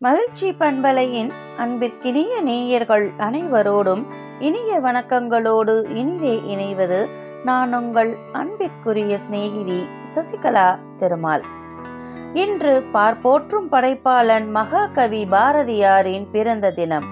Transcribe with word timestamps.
மகிழ்ச்சி 0.00 0.52
பண்பலையின் 0.52 1.30
அன்பிற்கினிய 1.56 2.40
நேயர்கள் 2.42 3.10
அனைவரோடும் 3.18 4.02
இனிய 4.38 4.80
வணக்கங்களோடு 4.80 5.90
இனிதே 5.90 6.40
இணைவது 6.46 7.08
நான் 7.44 7.74
உங்கள் 7.74 8.16
அன்பிற்குரிய 8.32 9.18
சிநேகிதி 9.18 9.84
சசிகலா 10.14 10.78
திருமால். 10.96 11.44
இன்று 12.34 12.82
பார்ப்போற்றும் 12.92 13.72
படைப்பாளன் 13.72 14.50
மகாகவி 14.50 15.26
பாரதியாரின் 15.30 16.26
பிறந்த 16.32 16.70
தினம். 16.70 17.08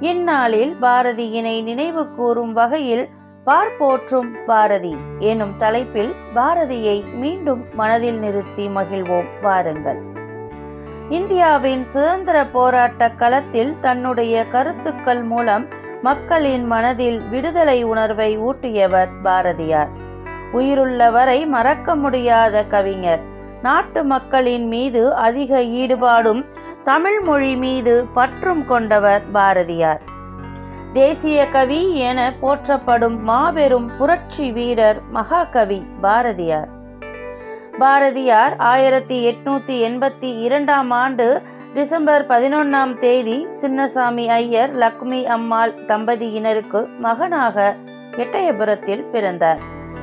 இந்நாளில் 0.00 0.76
பாரதியினை 0.80 1.62
நினைவு 1.62 2.10
கூறும் 2.10 2.52
வகையில் 2.52 3.08
பார்ப்போற்றும் 3.44 4.30
பாரதி 4.46 4.96
எனும் 5.18 5.56
தலைப்பில் 5.56 6.14
பாரதியை 6.34 7.04
மீண்டும் 7.14 7.64
மனதில் 7.72 8.18
நிறுத்தி 8.18 8.68
மகிழ்வோம். 8.68 9.30
வாருங்கள். 9.42 10.11
இந்தியாவின் 11.12 11.84
சுதந்திர 11.84 12.46
போராட்ட 12.46 13.10
களத்தில் 13.10 13.78
தன்னுடைய 13.80 14.44
கருத்துக்கள் 14.48 15.22
மூலம் 15.22 15.66
மக்களின் 16.02 16.64
மனதில் 16.64 17.18
விடுதலை 17.28 17.82
உணர்வை 17.82 18.38
ஊட்டியவர் 18.38 19.12
பாரதியார். 19.22 19.88
உயிருள்ளவரை 20.52 21.46
மறக்க 21.46 21.96
முடியாத 21.96 22.64
கவிஞர். 22.64 23.20
நாட்டு 23.62 24.04
மக்களின் 24.04 24.66
மீது 24.66 25.14
அதிக 25.14 25.60
ஈடுபாடும் 25.60 26.44
தமிழ் 26.84 27.20
மொழி 27.20 27.56
மீது 27.56 28.06
பற்றும் 28.12 28.66
கொண்டவர் 28.66 29.30
பாரதியார். 29.30 30.02
தேசிய 30.92 31.48
கவி 31.48 31.96
என 31.96 32.32
போற்றப்படும் 32.40 33.22
மாபெரும் 33.22 33.90
புரட்சி 33.98 34.52
வீரர் 34.52 35.02
மகாகவி 35.10 35.82
பாரதியார். 36.00 36.80
பாரதியார் 37.82 38.56
ஆயிரத்தி 38.56 39.16
எட்நூத்தி 39.28 39.76
எண்பத்தி 39.86 40.38
இரண்டாம் 40.38 40.90
ஆண்டு 40.90 41.42
டிசம்பர் 41.74 42.26
பதினொன்னாம் 42.26 42.98
தேதி 42.98 43.46
சின்னசாமி 43.62 44.26
ஐயர் 44.26 44.74
லக்ஷ்மி 44.74 45.26
அம்மாள் 45.26 45.72
தம்பதியினருக்கு 45.86 46.86
மகனாக 46.98 47.76
எட்டயபுரத்தில் 48.16 49.04
பிறந்தார். 49.10 49.58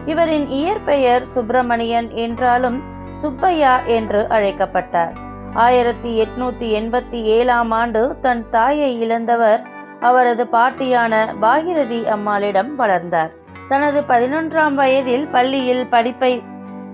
இவரின் 0.05 0.47
இயற்பெயர் 0.47 1.25
சுப்பிரமணியன் 1.25 2.09
என்றாலும் 2.09 2.83
சுப்பையா 3.11 3.85
என்று 3.85 4.25
அழைக்கப்பட்டார். 4.29 5.13
ஆயிரத்தி 5.53 6.21
எட்நூத்தி 6.21 6.69
எண்பத்தி 6.81 7.21
ஏழாம் 7.21 7.71
ஆண்டு 7.71 8.19
தன் 8.19 8.49
தாயை 8.49 9.01
இழந்தவர் 9.01 9.61
அவரது 9.99 10.47
பாட்டியான 10.51 11.25
பாகிரதி 11.41 12.05
அம்மாளிடம் 12.05 12.75
வளர்ந்தார். 12.75 13.31
தனது 13.67 14.03
பதினொன்றாம் 14.07 14.73
வயதில் 14.73 15.27
பள்ளியில் 15.27 15.87
படிப்பை 15.87 16.48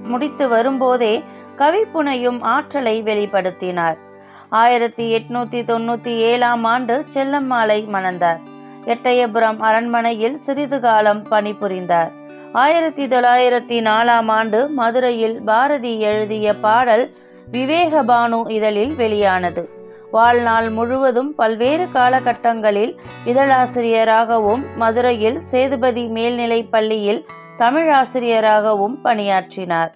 முடித்து 0.06 0.48
வரும்போதே 0.48 1.24
கவிப்புனையும் 1.58 2.42
ஆற்றலை 2.42 3.04
வெளிப்படுத்தினார். 3.04 3.98
ஆயிரத்தி 4.50 5.06
எட்நூத்தி 5.16 5.62
தொண்ணூத்தி 5.70 6.14
ஏழாம் 6.18 6.64
ஆண்டு 6.64 7.06
செல்லம்மாளை 7.14 7.80
மணந்தார். 7.94 8.42
எட்டயபுரம் 8.86 9.60
அரண்மனையில் 9.60 10.38
சிறிது 10.38 10.80
காலம் 10.80 11.28
பணிபுரிந்தார். 11.32 12.12
ஆயிரத்தி 12.54 13.06
தொள்ளாயிரத்தி 13.06 13.78
நாலாம் 13.82 14.30
ஆண்டு 14.32 14.70
மதுரையில் 14.70 15.42
பாரதி 15.42 16.00
எழுதிய 16.00 16.54
பாடல் 16.56 17.06
விவேகபானு 17.52 18.50
இதழில் 18.50 18.96
வெளியானது. 18.96 19.70
வாழ்நாள் 20.12 20.70
முழுவதும் 20.70 21.36
பல்வேறு 21.36 21.86
காலகட்டங்களில் 21.94 22.94
இதழாசிரியராகவும் 23.26 24.64
மதுரையில் 24.76 25.42
சேதுபதி 25.42 26.08
மேல்நிலைப் 26.08 26.72
பள்ளியில் 26.72 27.26
தமிழாசிரியராகவும் 27.58 29.02
பணியாற்றினார். 29.02 29.96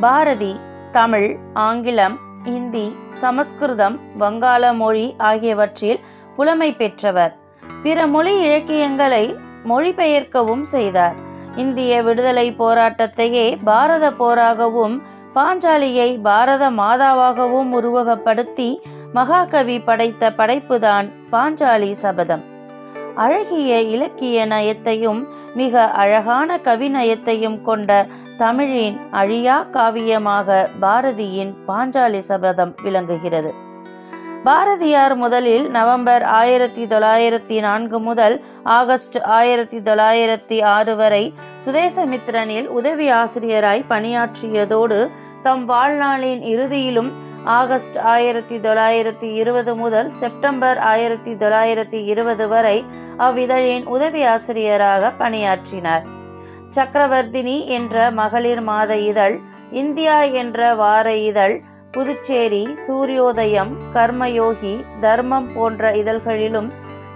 பாரதி 0.00 0.60
தமிழ் 0.92 1.36
ஆங்கிலம் 1.54 2.18
இந்தி 2.44 2.96
சமஸ்கிருதம் 3.10 4.00
வங்காள 4.18 4.72
மொழி 4.72 5.14
ஆகியவற்றில் 5.18 6.00
புலமை 6.36 6.72
பெற்றவர். 6.72 7.36
பிற 7.82 8.06
மொழி 8.06 8.40
இலக்கியங்களை 8.40 9.36
மொழிபெயர்க்கவும் 9.64 10.62
செய்தார். 10.62 11.14
இந்திய 11.56 12.02
விடுதலை 12.02 12.54
போராட்டத்தையே 12.58 13.58
பாரத 13.64 14.12
போராகவும் 14.12 15.02
பாஞ்சாலியை 15.34 16.20
பாரத 16.22 16.70
மாதாவாகவும் 16.70 17.72
உருவகப்படுத்தி 17.72 18.76
மகாகவி 19.12 19.80
படைத்த 19.80 20.30
படைப்புதான் 20.30 21.12
பாஞ்சாலி 21.32 21.90
சபதம். 21.92 22.55
அழகிய 23.16 23.80
இலக்கிய 23.80 24.46
நயத்தையும் 24.46 25.20
மிக 25.54 25.90
அழகான 25.90 26.58
கவிநயத்தையும் 26.64 27.62
கொண்ட 27.62 28.06
தமிழின் 28.38 28.96
அழியா 29.10 29.66
காவியமாக 29.72 30.68
பாரதியின் 30.80 31.52
பாஞ்சாலி 31.68 32.18
சபதம் 32.18 32.74
விளங்குகிறது. 32.82 33.52
பாரதியார் 34.44 35.16
முதலில் 35.16 35.70
நவம்பர் 35.70 36.22
ஆயிரத்தி 36.22 36.86
தொள்ளாயிரத்தி 36.86 37.60
நான்கு 37.60 37.98
முதல் 37.98 38.44
ஆகஸ்ட் 38.62 39.18
ஆயிரத்தி 39.18 39.78
தொள்ளாயிரத்தி 39.78 40.62
ஆறு 40.62 40.96
வரை 40.96 41.34
சுதேசமித்ரனில் 41.66 42.66
உதவி 42.66 43.10
ஆசிரியராய் 43.10 43.84
பணியாற்றியதோடு 43.88 45.10
தம் 45.42 45.68
வாழ்நாளின் 45.68 46.42
இறுதியிலும் 46.42 47.12
ஆகஸ்ட் 47.46 47.98
ஆயிரத்தி 47.98 48.58
தொள்ளாயிரத்தி 48.58 49.32
இருபது 49.32 49.76
முதல் 49.76 50.10
செப்டம்பர் 50.10 50.78
ஆயிரத்தி 50.78 51.32
தொள்ளாயிரத்தி 51.32 52.04
இருபது 52.04 52.48
வரை 52.48 52.84
அவ்விதழின் 53.18 53.84
உதவி 53.84 54.24
ஆசிரியராக 54.24 55.10
பணியாற்றினார். 55.10 56.04
சக்கரவர்த்தினி 56.70 57.66
என்ற 57.66 58.10
மகளிர் 58.10 58.60
மாத 58.60 58.96
இதழ் 58.96 59.40
இந்தியா 59.70 60.22
என்ற 60.22 60.74
வார 60.74 61.14
இதழ் 61.14 61.62
புதுச்சேரி 61.90 62.76
சூரியோதயம் 62.88 63.72
கர்மயோகி 63.94 64.84
தர்மம் 65.00 65.52
போன்ற 65.52 65.92
இதழ்களிலும் 65.92 66.70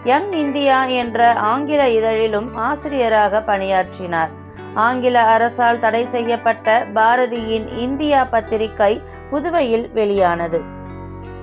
யங் 0.04 0.32
இந்தியா 0.32 0.84
என்ற 0.84 1.32
ஆங்கில 1.32 1.88
இதழிலும் 1.88 2.54
ஆசிரியராக 2.54 3.42
பணியாற்றினார். 3.42 4.30
ஆங்கில 4.74 5.22
அரசால் 5.22 5.78
தடை 5.78 6.04
செய்யப்பட்ட 6.04 6.86
பாரதியின் 6.94 7.76
இந்தியா 7.76 8.24
பத்திரிகை 8.24 9.00
புதுவையில் 9.30 9.92
வெளியானது. 9.92 10.60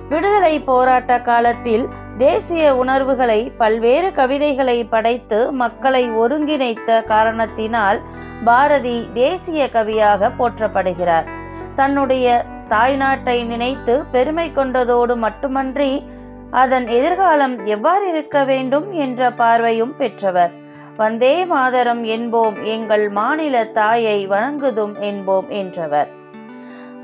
விடுதலை 0.08 0.60
போராட்ட 0.60 1.20
காலத்தில் 1.20 1.88
தேசிய 2.16 2.76
உணர்வுகளை 2.76 3.52
பல்வேறு 3.58 4.12
கவிதைகளை 4.12 4.84
படைத்து 4.84 5.52
மக்களை 5.52 6.10
ஒருங்கிணைத்த 6.10 7.04
காரணத்தினால் 7.04 8.00
பாரதி 8.44 9.08
தேசிய 9.14 9.68
கவியாக 9.72 10.30
போற்றப்படுகிறார். 10.38 11.28
தன்னுடைய 11.74 12.44
தாய்நாட்டை 12.68 13.46
நினைத்து 13.46 14.04
பெருமை 14.04 14.50
கொண்டதோடு 14.54 15.16
மட்டுமன்றி 15.16 16.04
அதன் 16.50 16.86
எதிர்காலம் 16.86 17.66
எவ்வாறு 17.66 18.08
இருக்க 18.08 18.44
வேண்டும் 18.44 18.92
என்ற 18.92 19.30
பார்வையும் 19.30 19.96
பெற்றவர். 19.96 20.52
வந்தே 20.96 21.44
மாதரம் 21.44 22.04
என்போம் 22.04 22.62
எங்கள் 22.62 23.08
மாநில 23.08 23.64
தாயை 23.64 24.28
வணங்குதும் 24.28 24.94
என்போம் 25.00 25.48
என்றவர். 25.48 26.08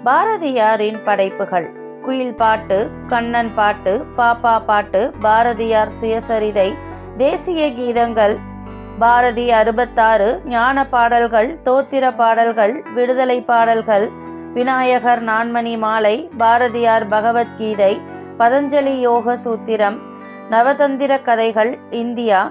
பாரதியாரின் 0.07 0.99
படைப்புகள். 1.05 1.67
குயில் 2.05 2.35
பாட்டு 2.35 2.79
கண்ணன் 3.09 3.53
பாட்டு 3.55 3.93
பாப்பா 4.17 4.55
பாட்டு 4.65 5.01
பாரதியார் 5.23 5.93
சுயசரிதை 5.99 6.67
தேசிய 7.17 7.73
கீதங்கள் 7.73 8.35
பாரதி 8.99 9.45
அறுபத்தாறு 9.51 10.27
ஞான 10.45 10.87
பாடல்கள் 10.87 11.49
தோத்திர 11.63 12.11
பாடல்கள் 12.17 12.75
விடுதலை 12.95 13.39
பாடல்கள் 13.43 14.07
விநாயகர் 14.55 15.23
நான்மணி 15.23 15.75
மாலை 15.79 16.17
பாரதியார் 16.39 17.07
பகவத்கீதை 17.09 17.93
பதஞ்சலி 18.39 18.95
யோக 18.99 19.37
சூத்திரம் 19.45 19.99
நவதந்திர 20.51 21.13
கதைகள் 21.23 21.73
இந்தியா 21.91 22.43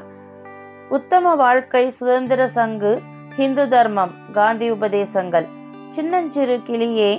உத்தம 0.90 1.36
வாழ்க்கை 1.36 1.84
சுதந்திர 1.90 2.48
சங்கு 2.48 2.94
ஹிந்து 3.36 3.68
தர்மம் 3.68 4.16
காந்தி 4.32 4.68
உபதேசங்கள். 4.72 5.48
சின்னஞ்சிறு 5.90 6.58
கிளியே 6.70 7.12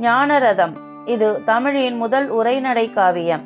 ஞானரதம். 0.00 0.74
இது 1.04 1.28
தமிழின் 1.44 1.96
முதல் 1.96 2.28
உரைநடை 2.28 2.90
காவியம். 2.90 3.44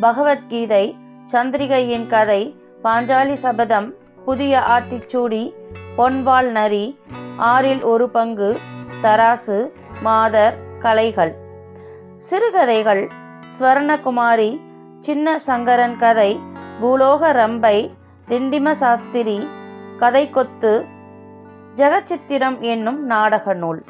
பகவத்கீதை 0.00 0.96
சந்திரிகையின் 1.32 2.06
கதை 2.06 2.42
பாஞ்சாலி 2.84 3.32
சபதம் 3.32 3.94
புதிய 4.24 4.62
ஆத்திச்சூடி 4.74 5.42
பொன்வாள் 5.98 6.50
நரி 6.50 6.98
ஆறில் 7.36 7.82
ஒரு 7.82 8.08
பங்கு 8.08 8.50
தராசு 9.02 9.58
மாதர் 10.02 10.56
கலைகள். 10.78 11.34
சிறுகதைகள் 12.16 13.08
ஸ்வர்ணகுமாரி 13.58 14.50
சின்ன 15.00 15.38
சங்கரன் 15.38 15.96
கதை 15.96 16.40
பூலோக 16.80 17.32
ரம்பை 17.32 17.90
திண்டிம 18.28 18.70
சாஸ்திரி 18.70 19.48
கதை 19.98 20.30
கொத்து 20.30 20.84
ஜெகச்சித்திரம் 21.74 22.60
என்னும் 22.60 23.00
நாடக 23.06 23.54
நூல். 23.54 23.82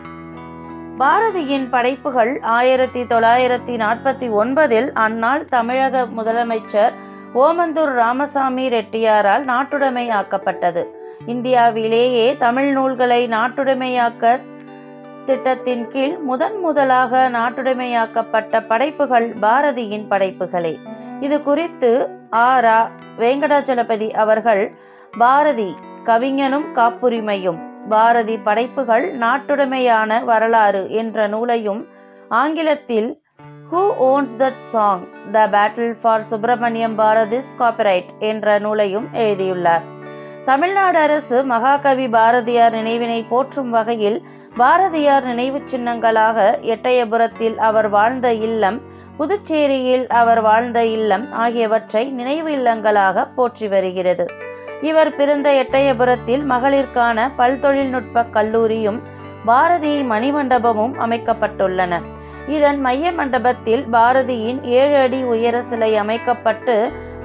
பாரதியின் 1.02 1.70
படைப்புகள் 1.70 2.40
ஆயிரத்தி 2.40 3.00
தொள்ளாயிரத்தி 3.02 3.75
நாற்பத்தி 3.76 4.26
ஒன்பதில் 4.31 4.93
அந்நாள் 4.93 5.44
தமிழக 5.49 6.04
முதலமைச்சர் 6.16 6.93
ஓமந்தூர் 7.34 7.93
ராமசாமி 7.93 8.69
ரெட்டியாரால் 8.69 9.44
நாட்டுடைமையாக்கப்பட்டது 9.44 10.82
இந்தியாவிலேயே 11.26 12.37
தமிழ் 12.37 12.72
நூல்களை 12.72 13.28
நாட்டுடைமையாக்க 13.28 14.40
திட்டத்தின் 15.26 15.88
கீழ் 15.88 16.16
முதன் 16.19 16.60
முதலாக 16.60 17.31
நாட்டுடைமையாக்கப்பட்ட 17.32 18.60
படைப்புகள் 18.66 19.28
பாரதியின் 19.40 20.06
படைப்புகளே. 20.08 20.75
இது 21.20 21.43
குறித்து 21.43 21.93
ஆரா 22.31 22.90
வெங்கடாச்சலபதி 23.19 24.10
அவர்கள் 24.10 24.64
பாரதி 25.19 25.70
கவிஞனும் 26.04 26.70
காப்புரிமையும் 26.75 27.72
பாரதி 27.88 28.37
படைப்புகள் 28.38 29.17
நாட்டுடைமையான 29.19 30.25
வரலாறு 30.25 30.90
என்ற 30.90 31.26
நூலையும் 31.29 31.88
ஆங்கிலத்தில் 32.29 33.23
who 33.70 33.82
owns 33.99 34.37
that 34.38 34.62
song 34.73 35.02
the 35.32 35.49
battle 35.49 35.94
for 36.02 36.23
Subramaniam 36.23 36.99
Bharati's 36.99 37.50
copyright 37.58 38.11
என்ற 38.19 38.58
நூலையும் 38.58 39.08
எழுதியுள்ளார். 39.12 39.82
தமிழ்நாடு 40.44 40.99
அரசு 40.99 41.44
மகாகவி 41.44 42.08
பாரதியார் 42.08 42.73
நினைவினை 42.73 43.26
போற்றும் 43.29 43.70
வகையில் 43.70 44.23
பாரதியார் 44.56 45.25
நினைவு 45.25 45.62
சின்னங்களாக 45.67 46.58
எட்டயபுரத்தில் 46.62 47.56
அவர் 47.58 47.88
வாழ்ந்த 47.88 48.35
இல்லம் 48.35 48.81
புதுச்சேரியில் 49.19 50.06
அவர் 50.06 50.40
வாழ்ந்த 50.40 50.85
இல்லம் 50.87 51.32
ஆகியவற்றை 51.32 52.05
நினைவு 52.11 52.50
இல்லங்களாக 52.56 53.26
போற்றி 53.35 53.69
வருகிறது. 53.69 54.26
இவர் 54.82 55.17
பிறந்த 55.17 55.49
எட்டயபுரத்தில் 55.62 56.43
மகளிருக்கான 56.52 57.26
பல்தொழில்நுட்ப 57.38 58.25
கல்லூரியும் 58.31 58.99
பாரதி 59.44 59.94
மணிமண்டபமும் 60.11 60.94
அமைக்கப்பட்டுள்ளன. 61.05 61.94
இதன் 62.46 62.81
மைய 62.81 63.12
மண்டபத்தில் 63.12 63.82
பாரதியின் 63.93 64.61
ஏழு 64.76 64.96
அடி 64.96 65.20
உயர 65.32 65.56
சிலை 65.62 65.90
அமைக்கப்பட்டு 65.96 66.76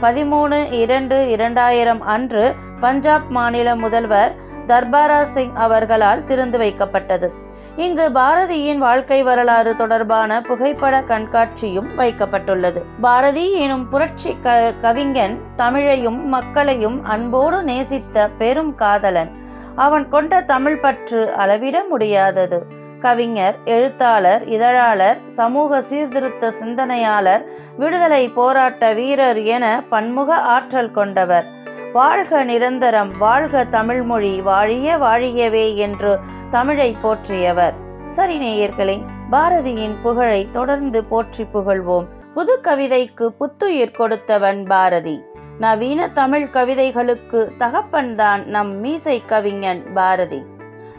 பதிமூணு 0.01 0.57
இரண்டு 0.81 1.17
இரண்டாயிரம் 1.29 2.01
அன்று 2.15 2.43
பஞ்சாப் 2.79 3.29
மாநில 3.29 3.75
முதல்வர் 3.75 4.35
தர்பாரா 4.67 5.21
சிங் 5.33 5.55
அவர்களால் 5.65 6.25
திறந்து 6.25 6.57
வைக்கப்பட்டது. 6.59 7.29
இங்கு 7.77 8.09
பாரதியின் 8.13 8.77
வாழ்க்கை 8.77 9.23
வரலாறு 9.23 9.75
தொடர்பான 9.75 10.41
புகைப்பட 10.41 11.01
கண்காட்சியும் 11.01 11.89
வைக்கப்பட்டுள்ளது. 11.97 12.81
பாரதி 13.01 13.51
எனும் 13.51 13.89
புரட்சி 13.89 14.37
க 14.41 14.73
கவிஞன் 14.81 15.41
தமிழையும் 15.57 16.23
மக்களையும் 16.23 17.03
அன்போடு 17.03 17.63
நேசித்த 17.63 18.29
பெரும் 18.37 18.75
காதலன். 18.75 19.31
அவன் 19.75 20.07
கொண்ட 20.07 20.41
தமிழ் 20.41 20.79
பற்று 20.79 21.33
அளவிட 21.33 21.83
முடியாதது. 21.89 22.65
கவிஞர் 22.99 23.57
எழுத்தாளர் 23.65 24.45
இதழாளர் 24.45 25.17
சமூக 25.27 25.81
சீர்திருத்த 25.81 26.51
சிந்தனையாளர் 26.51 27.45
விடுதலை 27.77 28.29
போராட்ட 28.29 28.93
வீரர் 28.93 29.43
என 29.43 29.83
பன்முக 29.89 30.35
ஆற்றல் 30.35 30.91
கொண்டவர். 30.91 31.55
வாழ்க 31.97 32.43
நிரந்தரம் 32.43 33.11
வாழ்க 33.17 33.63
தமிழ்மொழி 33.65 34.31
வாழிய 34.41 34.97
வாழியவே 34.97 35.75
என்று 35.75 36.19
தமிழை 36.49 36.89
போற்றியவர். 37.03 37.75
சரி 38.03 38.35
நேயர்களே 38.39 38.97
பாரதியின் 39.31 39.95
புகழை 40.03 40.41
தொடர்ந்து 40.51 41.03
போற்றி 41.03 41.45
புகழ்வோம். 41.53 42.07
புது 42.33 42.59
கவிதைக்கு 42.67 43.27
புத்துயிர் 43.39 43.95
கொடுத்தவன் 43.99 44.61
பாரதி. 44.65 45.15
நவீன 45.59 46.09
தமிழ் 46.19 46.47
கவிதைகளுக்கு 46.51 47.41
தகப்பன்தான் 47.59 48.43
நம் 48.45 48.75
மீசை 48.79 49.17
கவிஞன் 49.25 49.83
பாரதி. 49.93 50.41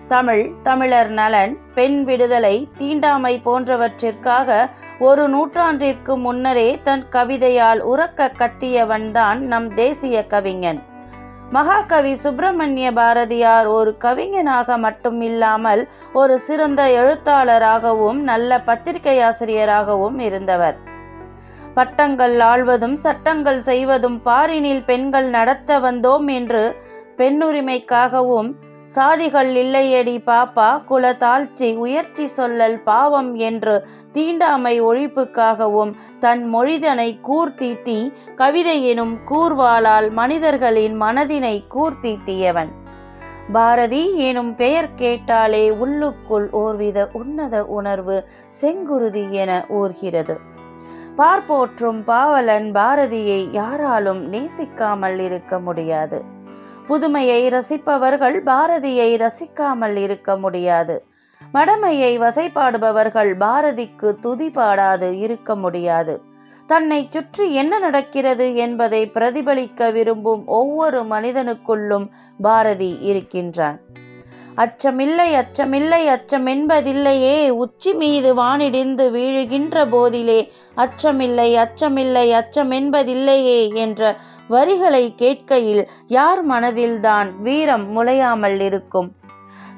தமிழ் 0.08 0.44
தமிழர் 0.62 1.10
நலன் 1.10 1.54
பெண் 1.74 2.04
விடுதலை 2.04 2.56
தீண்டாமை 2.78 3.40
போன்றவற்றிற்காக 3.44 4.70
ஒரு 4.98 5.24
நூற்றாண்டிற்கு 5.28 6.12
முன்னரே 6.16 6.68
தன் 6.82 7.04
கவிதையால் 7.12 7.80
உறக்க 7.94 8.30
கத்தியவன்தான் 8.38 9.40
நம் 9.52 9.74
தேசிய 9.74 10.26
கவிஞன். 10.26 10.80
மகாகவி 11.50 12.14
சுப்பிரமணிய 12.14 12.92
பாரதியார் 12.92 13.66
ஒரு 13.66 13.96
கவிஞனாக 14.04 14.78
மட்டும் 14.78 15.20
இல்லாமல் 15.20 15.88
ஒரு 16.12 16.38
சிறந்த 16.38 16.82
எழுத்தாளராகவும் 16.90 18.20
நல்ல 18.22 18.58
பத்திரிகையாசிரியராகவும் 18.66 20.18
இருந்தவர். 20.18 20.76
பட்டங்கள் 21.74 22.36
ஆழ்வதும் 22.40 22.94
சட்டங்கள் 22.94 23.60
செய்வதும் 23.60 24.20
பாரினில் 24.24 24.84
பெண்கள் 24.84 25.28
நடத்த 25.28 25.80
வந்தோம் 25.80 26.26
என்று 26.26 26.76
பெண்ணுரிமைக்காகவும் 27.16 28.50
சாதிகள் 28.94 29.50
இல்லையடி 29.54 30.14
பாப்பா 30.26 30.84
குல 30.84 31.12
தாழ்ச்சி 31.12 31.76
உயர்ச்சி 31.76 32.28
சொல்லல் 32.36 32.82
பாவம் 32.82 33.34
என்று 33.34 33.88
தீண்டாமை 34.12 34.82
ஒழிப்புக்காகவும் 34.82 35.92
தன் 36.20 36.54
மொழிதனை 36.54 37.18
கூர்த்தீட்டி 37.22 38.12
கவிதையினும் 38.36 39.14
கூர்வாளால் 39.26 40.10
மனிதர்களின் 40.10 41.00
மனதினை 41.00 41.64
கூர்த்தீட்டியவன். 41.74 42.68
பாரதி 43.52 44.16
எனும் 44.16 44.54
பெயர் 44.54 44.94
கேட்டாலே 44.94 45.70
உள்ளுக்குள் 45.70 46.48
ஓர்வித 46.52 47.08
உன்னத 47.12 47.64
உணர்வு 47.64 48.28
செங்குருதி 48.60 49.30
என 49.30 49.64
ஊர்கிறது. 49.68 50.36
பார்ப்போற்றும் 51.16 52.04
பாவலன் 52.04 52.72
பாரதியை 52.72 53.48
யாராலும் 53.52 54.32
நேசிக்காமல் 54.32 55.18
இருக்க 55.18 55.58
முடியாது. 55.58 56.36
புதுமையை 56.88 57.40
ரசிப்பவர்கள் 57.50 58.38
பாரதியை 58.42 59.10
ரசிக்காமல் 59.24 59.96
இருக்க 59.96 60.36
முடியாது. 60.36 60.96
மடமையை 61.54 62.12
வசைபாடுபவர்கள் 62.18 63.32
பாரதிக்கு 63.38 64.08
துதி 64.20 64.50
பாடாது 64.50 65.18
இருக்க 65.18 65.56
முடியாது. 65.56 66.14
தன்னை 66.66 67.06
சுற்றி 67.10 67.44
என்ன 67.54 67.78
நடக்கிறது 67.78 68.46
என்பதை 68.54 69.02
பிரதிபலிக்க 69.08 69.90
விரும்பும் 69.90 70.42
ஒவ்வொரு 70.46 71.00
மனிதனுக்குள்ளும் 71.02 72.06
பாரதி 72.40 72.98
இருக்கின்றான். 73.00 73.78
அச்சமில்லை 74.58 75.28
அச்சமில்லை 75.32 76.00
அச்சமென்பதில்லையே. 76.14 77.48
உச்சி 77.48 77.92
மீது 77.92 78.34
வானிடிந்து 78.34 79.04
வீழுகின்ற 79.10 79.84
போதிலே 79.84 80.40
அச்சமில்லை 80.76 81.48
அச்சமில்லை 81.64 82.26
அச்சமென்பதில்லையே 82.40 83.74
என்ற 83.74 84.16
வரிகளை 84.48 85.14
கேட்கையில் 85.18 85.86
யார் 86.06 86.48
மனதில்தான் 86.48 87.28
வீரம் 87.42 87.86
முளையாமல் 87.96 88.60
இருக்கும்? 88.60 89.12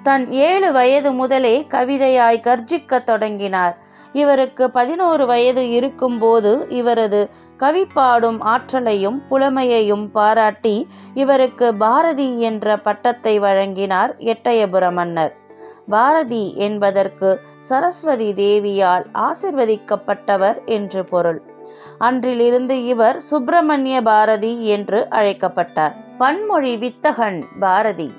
தன் 0.02 0.32
ஏழு 0.32 0.72
வயது 0.72 1.12
முதலே 1.12 1.66
கவிதையாய் 1.70 2.40
கர்ஜிக்கத் 2.40 3.02
தொடங்கினார். 3.02 3.88
இவருக்கு 4.12 4.70
பதினோரு 4.70 5.26
வயது 5.26 5.70
இருக்கும்போது 5.70 6.66
இவரது 6.68 7.30
கவி 7.60 7.84
பாடும் 7.84 8.40
ஆற்றலையும் 8.40 9.18
புலமையையும் 9.28 10.04
பாராட்டி 10.10 10.76
இவருக்கு 11.14 11.66
பாரதி 11.74 12.28
என்ற 12.40 12.76
பட்டத்தை 12.76 13.34
வழங்கினார் 13.40 14.12
எட்டயபுர 14.32 14.84
மன்னர் 14.92 15.34
பாரதி 15.88 16.44
என்பதற்கு 16.56 17.28
சரஸ்வதி 17.58 18.28
தேவியால் 18.32 19.04
ஆசிர்வதிக்கப்பட்டவர் 19.18 20.58
என்று 20.64 21.04
பொருள். 21.04 21.40
அன்றிலிருந்து 21.98 22.76
இவர் 22.84 23.18
சுப்பிரமணிய 23.20 24.02
பாரதி 24.02 24.52
என்று 24.66 25.00
அழைக்கப்பட்டார். 25.10 25.94
பன்மொழி 26.18 26.74
வித்தகன் 26.76 27.40
பாரதி. 27.60 28.10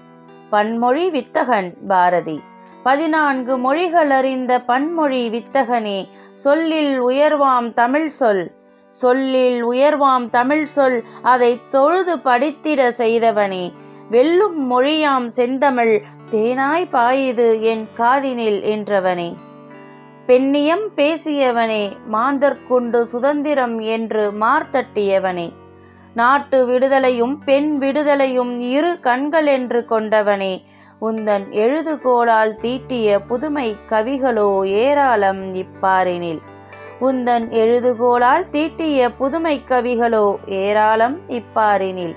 பன்மொழி 0.50 1.05
வித்தகன் 1.10 1.69
பாரதி. 1.88 2.38
பதினான்கு 2.83 3.53
மொழிகள் 3.57 4.10
அறிந்த 4.10 4.53
பன்மொழி 4.67 5.24
வித்தகனே 5.29 6.00
சொல்லில் 6.33 6.95
உயர்வாம் 7.03 7.69
தமிழ் 7.74 8.12
சொல் 8.19 8.45
சொல்லில் 8.91 9.60
உயர்வாம் 9.69 10.29
தமிழ் 10.29 10.65
சொல் 10.65 10.98
அதை 11.21 11.51
தொழுது 11.69 12.15
படித்திட 12.17 12.81
செய்தவனே. 12.98 13.63
வெல்லும் 14.10 14.60
மொழியாம் 14.71 15.27
செந்தமிழ் 15.36 15.95
தேனாய் 16.31 16.88
பாயுது 16.91 17.48
என் 17.62 17.88
காதினில் 17.98 18.60
என்றவனே. 18.74 19.29
பெண்ணியம் 20.27 20.86
பேசியவனே 20.95 21.83
மாந்தற்குண்டு 22.12 23.00
சுதந்திரம் 23.01 23.79
என்று 23.79 24.31
மார்த்தட்டியவனே 24.31 25.48
நாட்டு 26.13 26.57
விடுதலையும் 26.67 27.36
பெண் 27.45 27.77
விடுதலையும் 27.79 28.53
இரு 28.60 29.00
கண்கள் 29.00 29.45
என்று 29.45 29.86
கொண்டவனே. 29.89 30.53
உந்தன் 31.01 31.45
எழுதுகோளால் 31.63 32.55
தீட்டிய 32.55 33.19
புதுமை 33.19 33.67
கவிகளோ 33.89 34.50
ஏராளம் 34.65 35.43
இப்பாரினில். 35.55 36.41
உந்தன் 37.01 37.50
எழுதுகோளால் 37.50 38.50
தீட்டிய 38.50 39.10
புதுமை 39.10 39.63
கவிகளோ 39.67 40.36
ஏராளம் 40.46 41.17
இப்பாரினில் 41.27 42.15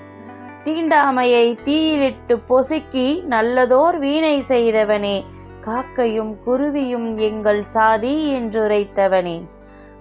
தீண்டாமையை 0.65 1.47
தீயிலிட்டு 1.63 2.35
பொசுக்கி 2.49 3.07
நல்லதோர் 3.25 3.99
வீணை 3.99 4.43
செய்தவனே 4.49 5.17
காக்கையும் 5.61 6.33
குருவியும் 6.47 7.17
எங்கள் 7.17 7.63
சாதி 7.63 8.33
என்றுரைத்தவனே. 8.35 9.37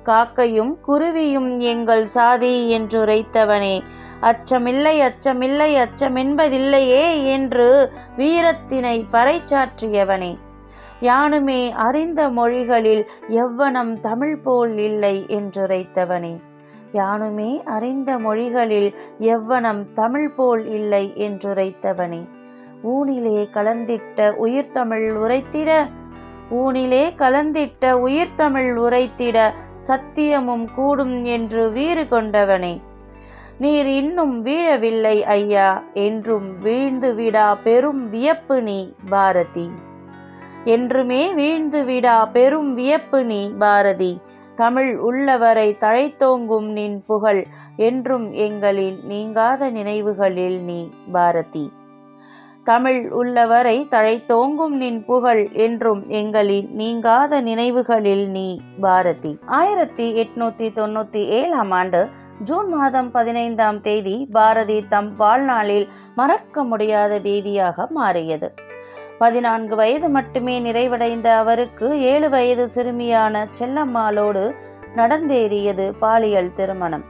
காக்கையும் 0.04 0.80
குருவியும் 0.88 1.60
எங்கள் 1.60 2.06
சாதி 2.06 2.78
என்றுரைத்தவனே 2.78 3.76
அச்சமில்லை 4.22 4.96
அச்சமில்லை 5.10 5.70
அச்சமென்பதில்லையே 5.86 7.06
என்று 7.26 7.92
வீரத்தினை 8.18 9.06
பறைச்சாற்றியவனே. 9.12 10.38
யானுமே 11.04 11.72
அறிந்த 11.72 12.30
மொழிகளில் 12.30 13.10
எவ்வனம் 13.30 14.00
தமிழ் 14.00 14.38
போல் 14.38 14.78
இல்லை 14.78 15.26
என்றுரைத்தவனே. 15.28 16.40
யானுமே 16.92 17.64
அறிந்த 17.64 18.20
மொழிகளில் 18.20 18.94
எவ்வனம் 19.20 19.82
தமிழ் 19.94 20.30
போல் 20.30 20.66
இல்லை 20.66 21.14
என்றுரைத்தவனே. 21.16 22.22
ஊனிலே 22.84 23.50
கலந்திட்ட 23.52 24.32
உயிர் 24.32 24.72
தமிழ் 24.72 25.12
உரைத்திட 25.12 25.90
ஊனிலே 26.52 27.04
கலந்திட்ட 27.16 27.86
உயிர்த்தமிழ் 28.06 28.72
உரைத்திட 28.86 29.52
சத்தியமும் 29.88 30.68
கூடும் 30.76 31.26
என்று 31.26 31.72
வீறு 31.72 32.04
கொண்டவனே. 32.04 32.82
நீர் 33.58 33.88
இன்னும் 33.88 34.46
வீழவில்லை 34.46 35.22
ஐயா 35.22 35.84
என்றும் 35.94 36.58
வீழ்ந்து 36.58 37.16
விடா 37.16 37.58
பெரும் 37.64 38.10
வியப்பு 38.10 38.62
நீ 38.62 38.94
பாரதி. 39.10 39.70
என்றுமே 40.66 41.34
வீழ்ந்து 41.34 41.84
விடா 41.84 42.32
பெரும் 42.32 42.74
வியப்பு 42.74 43.24
நீ 43.24 43.52
பாரதி. 43.60 44.20
தமிழ் 44.56 44.98
உள்ளவரை 44.98 45.76
தழைத்தோங்கும் 45.80 46.72
நின் 46.72 47.04
புகழ் 47.06 47.46
என்றும் 47.76 48.32
எங்களின் 48.32 49.00
நீங்காத 49.04 49.72
நினைவுகளில் 49.72 50.60
நீ 50.60 50.90
பாரதி. 51.12 51.72
தமிழ் 52.64 53.10
உள்ளவரை 53.10 53.88
தழைத்தோங்கும் 53.90 54.76
நின் 54.82 55.06
புகழ் 55.06 55.50
என்றும் 55.52 56.06
எங்களின் 56.08 56.70
நீங்காத 56.72 57.42
நினைவுகளில் 57.42 58.30
நீ 58.30 58.60
பாரதி. 58.82 59.40
ஆயிரத்தி 59.46 60.14
எட்நூத்தி 60.14 60.68
தொண்ணூத்தி 60.72 61.26
ஏழாம் 61.26 61.72
ஆண்டு 61.72 62.10
ஜூன் 62.44 62.70
மாதம் 62.70 63.12
பதினைந்தாம் 63.12 63.82
தேதி 63.82 64.28
பாரதி 64.32 64.88
தம் 64.88 65.12
வாழ்நாளில் 65.16 65.88
மறக்க 66.16 66.64
முடியாத 66.64 67.20
தேதியாக 67.20 67.90
மாறியது. 67.90 68.54
பதினான்கு 69.24 69.76
வயது 69.82 70.08
மட்டுமே 70.18 70.58
நிறைவடைந்த 70.68 71.28
அவருக்கு 71.42 71.88
ஏழு 72.12 72.30
வயது 72.36 72.68
சிறுமியான 72.76 73.46
செல்லம்மாளோடு 73.60 74.46
நடந்தேறியது 75.00 75.86
பாலியல் 76.00 76.56
திருமணம். 76.60 77.06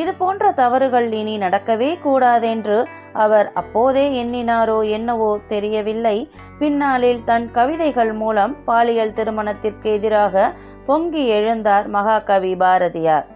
இது 0.00 0.12
போன்ற 0.14 0.50
தவறுகள் 0.58 1.06
இனி 1.20 1.34
நடக்கவே 1.38 1.88
கூடாதென்று 2.04 2.78
அவர் 3.24 3.48
அப்போதே 3.60 4.04
எண்ணினாரோ 4.20 4.78
என்னவோ 4.96 5.30
தெரியவில்லை. 5.52 6.16
பின்னாளில் 6.58 7.22
தன் 7.28 7.46
கவிதைகள் 7.56 8.12
மூலம் 8.22 8.54
பாலியல் 8.64 9.16
திருமணத்திற்கு 9.18 9.88
எதிராக 9.98 10.52
பொங்கி 10.88 11.24
எழுந்தார் 11.38 11.88
மகாகவி 11.96 12.52
பாரதியார். 12.64 13.26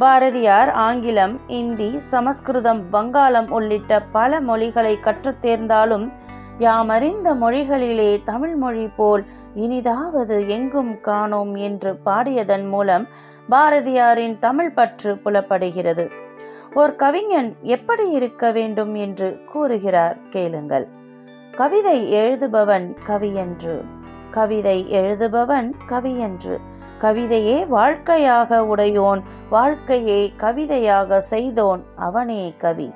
பாரதியார் 0.00 0.70
ஆங்கிலம் 0.86 1.34
இந்தி 1.58 1.90
சமஸ்கிருதம் 2.12 2.82
வங்காளம் 2.94 3.50
உள்ளிட்ட 3.50 4.00
பல 4.16 4.40
மொழிகளை 4.48 4.94
கற்றுத் 5.06 5.42
யாம் 6.58 6.88
அறிந்த 6.88 7.34
மொழிகளிலே 7.34 8.22
தமிழ் 8.24 8.54
மொழி 8.54 8.86
போல் 8.96 9.24
இனிதாவது 9.54 10.48
எங்கும் 10.48 11.00
காணோம் 11.00 11.54
என்று 11.54 11.98
பாடியதன் 12.06 12.68
மூலம் 12.68 13.08
பாரதியாரின் 13.50 14.38
தமிழ் 14.38 14.72
பற்று 14.72 15.14
புலப்படுகிறது. 15.14 16.10
ஓர் 16.74 16.94
கவிஞன் 16.94 17.56
எப்படி 17.62 18.10
இருக்க 18.10 18.52
வேண்டும் 18.52 18.94
என்று 18.94 19.38
கூறுகிறார் 19.44 20.18
கேளுங்கள். 20.30 20.86
கவிதை 21.52 21.98
எழுதுபவன் 22.14 22.88
கவியன்று 23.06 23.76
கவிதை 24.30 24.86
எழுதுபவன் 24.90 25.72
கவியன்று 25.88 26.56
கவிதையே 26.98 27.66
வாழ்க்கையாக 27.66 28.64
உடையோன் 28.64 29.22
வாழ்க்கையே 29.50 30.32
கவிதையாக 30.36 31.20
செய்தோன் 31.20 31.82
அவனே 31.96 32.54
கவி. 32.58 32.90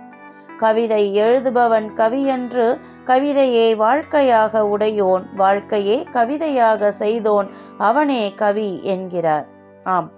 கவிதை 0.61 1.23
எழுதுபவன் 1.23 1.87
கவியன்று 1.97 2.79
கவிதையே 3.05 3.76
வாழ்க்கையாக 3.76 4.64
உடையோன் 4.64 5.35
வாழ்க்கையே 5.37 6.07
கவிதையாக 6.12 6.90
செய்தோன் 6.93 7.49
அவனே 7.79 8.33
கவி 8.35 8.81
என்கிறார். 8.83 9.47
ஆம். 9.85 10.11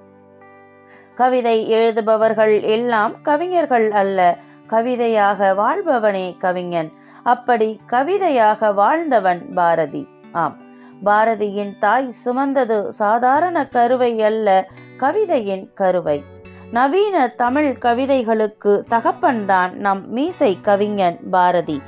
கவிதை 1.14 1.72
எழுதுபவர்கள் 1.72 2.62
எல்லாம் 2.62 3.22
கவிஞர்கள் 3.22 3.90
அல்ல. 3.90 4.36
கவிதையாக 4.66 5.54
வாழ்பவனே 5.54 6.36
கவிஞன். 6.38 6.92
அப்படி 7.22 7.80
கவிதையாக 7.86 8.72
வாழ்ந்தவன் 8.72 9.54
பாரதி. 9.54 10.06
ஆம். 10.32 10.56
பாரதியின் 11.04 11.78
தாய் 11.78 12.12
சுமந்தது 12.24 12.92
சாதாரண 12.92 13.68
கருவை 13.68 14.22
அல்ல 14.22 14.66
கவிதையின் 14.96 15.72
கருவை. 15.74 16.31
நவீன 16.72 17.16
தமிழ் 17.36 17.72
கவிதைகளுக்கு 17.80 18.72
தகப்பன்தான் 18.90 19.72
நம் 19.76 20.02
மீசை 20.10 20.52
கவிஞன் 20.60 21.18
பாரதி. 21.30 21.78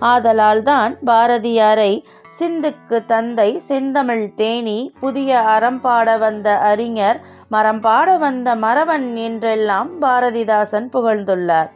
ஆதலால்தான் 0.00 0.92
பாரதியாரை 1.06 1.92
சிந்துக்கு 2.38 2.98
தந்தை 3.04 3.48
செந்தமிழ் 3.68 4.26
தேனி 4.34 4.78
புதிய 5.00 5.40
அறம்பாட 5.54 6.18
வந்த 6.18 6.48
அறிஞர் 6.70 7.20
மரம்பாட 7.50 8.18
வந்த 8.18 8.56
மரவன் 8.56 9.08
என்றெல்லாம் 9.16 9.90
பாரதிதாசன் 10.02 10.88
புகழ்ந்துள்ளார். 10.92 11.70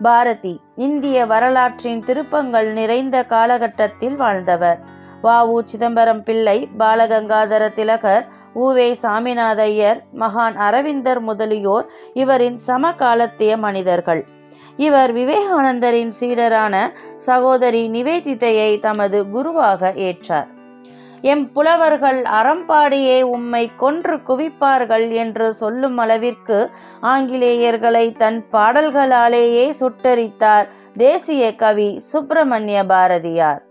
பாரதி 0.00 0.54
இந்திய 0.76 1.26
வரலாற்றின் 1.26 2.02
திருப்பங்கள் 2.02 2.70
நிறைந்த 2.72 3.16
காலகட்டத்தில் 3.24 4.16
வாழ்ந்தவர். 4.16 4.80
வ 5.22 5.34
உ 5.46 5.58
சிதம்பரம் 5.64 6.22
பிள்ளை 6.22 6.58
பாலகங்காதர 6.78 7.64
திலகர் 7.72 8.24
உவே 8.54 8.94
சாமிநாதையர் 9.02 10.00
மகான் 10.18 10.54
அரவிந்தர் 10.54 11.20
முதலியோர் 11.20 11.86
இவரின் 12.14 12.58
சமகாலத்திய 12.66 13.56
மனிதர்கள். 13.56 14.24
இவர் 14.76 15.14
விவேகானந்தரின் 15.14 16.12
சீடரான 16.20 16.92
சகோதரி 17.16 17.88
நிவேதிதையை 17.88 18.80
தமது 18.80 19.28
குருவாக 19.28 19.92
ஏற்றார். 19.96 20.48
எம் 21.20 21.52
புலவர்கள் 21.52 22.22
அறம்பாடியே 22.22 23.22
உம்மை 23.22 23.70
கொன்று 23.76 24.16
குவிப்பார்கள் 24.16 25.10
என்று 25.10 25.54
சொல்லும் 25.54 25.98
அளவிற்கு 25.98 26.70
ஆங்கிலேயர்களை 27.02 28.16
தன் 28.16 28.44
பாடல்களாலேயே 28.52 29.72
சுட்டரித்தார் 29.80 30.66
தேசிய 30.96 31.54
கவி 31.54 31.98
சுப்பிரமணிய 31.98 32.84
பாரதியார். 32.84 33.62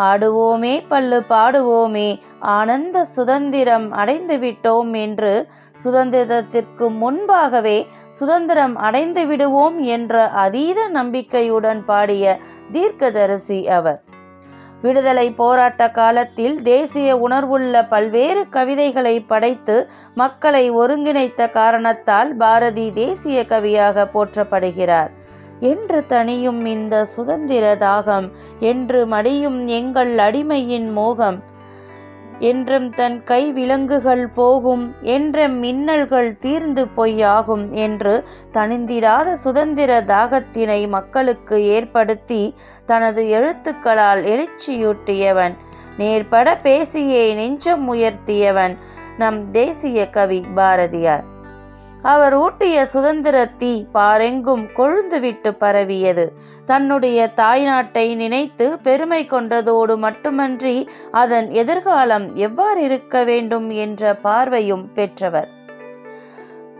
ஆடுவோமே 0.00 0.82
பல்லு 0.88 1.22
பாடுவோமே 1.28 2.18
ஆனந்த 2.40 3.04
சுதந்திரம் 3.04 3.90
அடைந்து 3.92 4.36
விட்டோம் 4.36 4.92
என்று 4.96 5.48
சுதந்திரத்திற்கு 5.84 6.88
முன்பாகவே 6.98 7.86
சுதந்திரம் 8.08 8.76
அடைந்து 8.76 9.26
விடுவோம் 9.26 9.78
என்ற 9.78 10.28
அதீத 10.28 10.88
நம்பிக்கையுடன் 10.88 11.84
பாடிய 11.84 12.38
தீர்க்கதரிசி 12.70 13.68
அவர். 13.68 14.00
விடுதலை 14.82 15.30
போராட்ட 15.30 15.90
காலத்தில் 15.90 16.62
தேசிய 16.62 17.16
உணர்வுள்ள 17.16 17.88
பல்வேறு 17.88 18.48
கவிதைகளை 18.48 19.20
படைத்து 19.20 19.90
மக்களை 20.14 20.70
ஒருங்கிணைத்த 20.72 21.50
காரணத்தால் 21.50 22.36
பாரதி 22.36 22.92
தேசிய 22.92 23.44
கவியாக 23.48 24.06
போற்றப்படுகிறார். 24.12 25.12
என்று 25.70 26.06
தனியும் 26.06 26.64
இந்த 26.64 27.04
சுதந்திர 27.04 27.76
தாகம் 27.78 28.28
என்று 28.58 29.06
மடியும் 29.06 29.66
எங்கள் 29.66 30.14
அடிமையின் 30.14 30.92
மோகம். 30.92 31.38
என்றும் 32.38 32.90
தன் 32.90 33.24
கை 33.24 33.52
விலங்குகள் 33.52 34.24
போகும் 34.28 34.84
என்ற 35.00 35.48
மின்னல்கள் 35.48 36.30
தீர்ந்து 36.38 36.84
பொய்யாகும் 36.96 37.66
என்று 37.70 38.14
தனிந்திராத 38.52 39.36
சுதந்திர 39.36 40.00
தாகத்தினை 40.06 40.88
மக்களுக்கு 40.88 41.58
ஏற்படுத்தி 41.66 42.42
தனது 42.86 43.24
எழுத்துக்களால் 43.38 44.24
எழுச்சியூட்டியவன். 44.34 45.56
நேர்பட 45.98 46.56
பேசியே 46.56 47.34
நெஞ்சம் 47.34 47.84
உயர்த்தியவன் 47.92 48.76
நம் 49.18 49.50
தேசிய 49.50 50.08
கவி 50.10 50.40
பாரதியார். 50.54 51.30
அவர் 52.02 52.34
ஊட்டிய 52.34 52.86
சுதந்திர 52.86 53.46
தீ 53.46 53.84
பாரெங்கும் 53.94 54.64
கொழுந்துவிட்டு 54.76 55.50
பரவியது. 55.50 56.32
தன்னுடைய 56.64 57.30
தாய்நாட்டை 57.36 58.14
நினைத்து 58.14 58.78
பெருமை 58.78 59.26
கொண்டதோடு 59.26 59.96
மட்டுமன்றி 59.96 60.88
அதன் 61.10 61.50
எதிர்காலம் 61.50 62.34
எவ்வாறு 62.34 62.82
இருக்க 62.82 63.24
வேண்டும் 63.24 63.70
என்ற 63.70 64.14
பார்வையும் 64.14 64.92
பெற்றவர். 64.92 65.48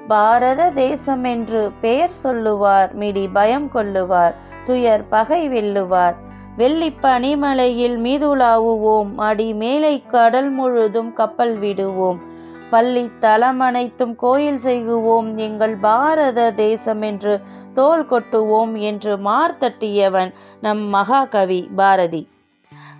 பாரத 0.08 0.70
தேசம் 0.70 1.24
என்று 1.24 1.70
பெயர் 1.80 2.10
சொல்லுவார் 2.10 2.94
மிடி 2.94 3.28
பயம் 3.32 3.70
கொள்ளுவார் 3.74 4.34
துயர் 4.64 5.08
பகை 5.08 5.48
வெல்லுவார். 5.48 6.14
வெள்ளி 6.56 6.94
பனிமலையில் 7.02 7.96
மீதுலாவுவோம் 7.96 9.14
அடி 9.16 9.54
மேலை 9.54 10.02
கடல் 10.06 10.50
முழுதும் 10.50 11.12
கப்பல் 11.12 11.58
விடுவோம். 11.58 12.31
பள்ளி 12.72 13.04
தலம் 13.24 13.60
அனைத்தும் 13.60 14.14
கோயில் 14.22 14.60
செய்குவோம் 14.64 15.28
எங்கள் 15.46 15.74
பாரத 15.86 16.40
தேசம் 16.52 17.02
என்று 17.02 17.34
தோல் 17.74 18.04
கொட்டுவோம் 18.10 18.74
என்று 18.90 19.12
மார்த்தட்டியவன் 19.28 20.32
நம் 20.60 20.84
மகாகவி 20.94 21.60
பாரதி. 21.76 22.22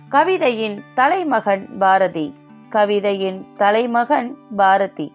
கவிதையின் 0.09 0.77
தலைமகன் 0.93 1.65
பாரதி. 1.79 2.27
கவிதையின் 2.69 3.39
தலைமகன் 3.57 4.29
பாரதி. 4.57 5.07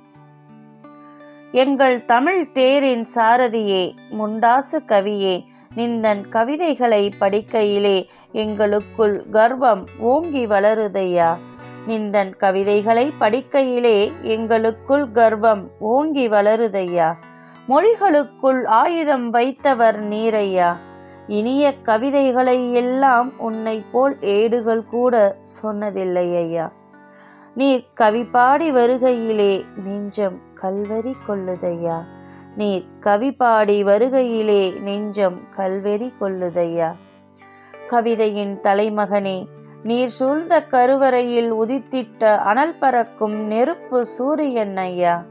எங்கள் 1.65 1.99
தமிழ் 2.05 2.43
தேரின் 2.53 3.05
சாரதியே 3.15 3.85
முண்டாசு 4.19 4.79
கவியே 4.87 5.37
நிந்தன் 5.77 6.25
கவிதைகளை 6.29 7.03
படிக்கையிலே 7.21 7.99
எங்களுக்குள் 8.33 9.17
கர்வம் 9.31 9.85
ஓங்கி 10.13 10.45
வளருதையா? 10.47 11.31
நிந்தன் 11.87 12.37
கவிதைகளை 12.37 13.13
படிக்கையிலே 13.21 14.13
எங்களுக்குள் 14.23 15.11
கர்வம் 15.11 15.71
ஓங்கி 15.79 16.29
வளருதையா? 16.29 17.13
மொழிகளுக்குள் 17.69 18.65
ஆயுதம் 18.65 19.33
வைத்தவர் 19.33 19.99
நீரையா? 20.03 20.77
இனிய 21.27 21.75
கவிதைகளை 21.83 22.73
எல்லாம் 22.73 23.39
உன்னை 23.39 23.85
போல் 23.93 24.17
ஏடுகள் 24.21 24.85
கூட 24.85 25.37
சொன்னதில்லை 25.63 26.37
ஐயா 26.37 26.73
நீர் 27.55 27.85
கவி 27.95 28.25
பாடி 28.25 28.73
வருகையிலே 28.73 29.65
நெஞ்சம் 29.85 30.41
கல்வெறி 30.55 31.17
கொள்ளுதையா? 31.29 32.03
நீர் 32.57 32.87
கவி 33.01 33.33
பாடி 33.33 33.85
வருகையிலே 33.85 34.81
நெஞ்சம் 34.81 35.41
கல்வெறி 35.51 36.13
கொள்ளுதையா? 36.21 36.93
கவிதையின் 37.87 38.61
தலைமகனே 38.63 39.47
நீர் 39.83 40.09
சூழ்ந்த 40.09 40.63
கருவறையில் 40.63 41.53
உதித்திட்ட 41.53 42.37
அனல் 42.37 42.79
பறக்கும் 42.79 43.35
நெருப்பு 43.35 44.05
சூரியன் 44.05 44.77
ஐயா. 44.77 45.23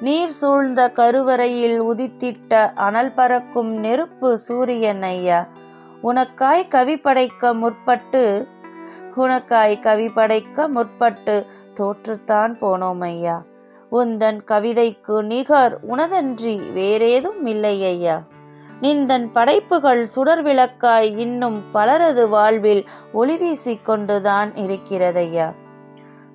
நீர் 0.00 0.28
சூழ்ந்த 0.28 0.90
கருவறையில் 0.90 1.82
உதித்திட்ட 1.82 2.72
அனல் 2.74 3.12
பறக்கும் 3.12 3.72
நெருப்பு 3.72 4.38
சூரியன் 4.38 5.02
ஐயா. 5.02 5.48
உனக்காய் 6.02 6.68
கவி 6.68 6.96
படைக்க 6.96 7.54
முற்பட்டு 7.54 8.46
உனக்காய் 9.16 9.80
கவி 9.80 10.08
படைக்க 10.08 10.68
முற்பட்டு 10.68 11.46
தோற்றுத்தான் 11.74 12.58
போனோம் 12.60 13.00
ஐயா. 13.00 13.42
உந்தன் 13.92 14.40
கவிதைக்கு 14.44 15.22
நிகர் 15.22 15.78
உனதன்றி 15.90 16.72
வேறேதும் 16.74 17.46
இல்லை 17.46 17.84
ஐயா. 17.84 18.22
நிந்தன் 18.82 19.32
படைப்புகள் 19.32 20.06
சுடர் 20.06 20.42
விளக்காய் 20.42 21.18
இன்னும் 21.18 21.70
பலரது 21.70 22.28
வாழ்வில் 22.28 22.88
ஒளி 23.12 23.36
வீசிக் 23.36 23.84
கொண்டுதான் 23.84 24.52
இருக்கிறதையா? 24.52 25.54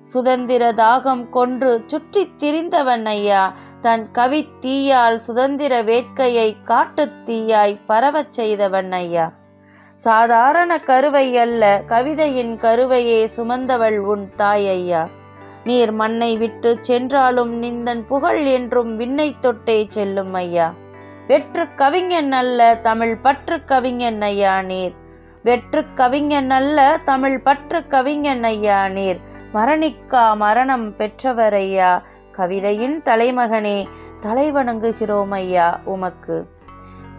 சுதந்திர 0.00 0.72
தாகம் 0.72 1.28
கொன்று 1.28 1.82
சுற்றித் 1.86 2.44
திரிந்தவன் 2.44 3.04
ஐயா 3.04 3.52
தன் 3.80 4.10
கவி 4.10 4.48
தீயால் 4.60 5.16
சுதந்திர 5.16 5.82
வேட்கையை 5.82 6.56
காட்டுத் 6.64 7.30
தீயாய் 7.30 7.80
பரவச் 7.86 8.32
செய்தவன் 8.32 8.92
ஐயா. 8.92 9.32
சாதாரண 9.94 10.80
கருவை 10.80 11.36
அல்ல 11.36 11.82
கவிதையின் 11.86 12.56
கருவையே 12.56 13.28
சுமந்தவள் 13.36 13.98
உன் 13.98 14.30
தாய் 14.36 14.68
ஐயா. 14.68 15.08
நீர் 15.64 15.90
மண்ணை 15.90 16.36
விட்டு 16.36 16.78
சென்றாலும் 16.80 17.62
நிந்தன் 17.62 18.04
புகழ் 18.06 18.44
என்றும் 18.44 18.96
விண்ணை 18.96 19.36
தொட்டே 19.40 19.86
செல்லும் 19.88 20.32
ஐயா. 20.32 20.72
வெற்று 21.28 21.74
கவிஞன் 21.74 22.32
அல்ல 22.32 22.76
தமிழ் 22.82 23.16
பற்று 23.16 23.64
கவிஞன் 23.64 24.22
ஐயா 24.22 24.62
நீர். 24.62 24.94
வெற்று 25.42 25.84
கவிஞன் 25.94 26.50
அல்ல 26.50 27.00
தமிழ் 27.04 27.40
பற்று 27.40 27.86
கவிஞன் 27.86 28.44
ஐயா 28.44 28.88
நீர். 28.88 29.20
மரணிக்கா 29.54 30.36
மரணம் 30.36 30.96
பெற்றவரையா 30.96 32.02
கவிதையின் 32.32 33.02
தலைமகனே 33.02 33.88
தலைவணங்குகிறோம் 34.20 35.30
ஐயா 35.30 35.80
உமக்கு. 35.84 36.46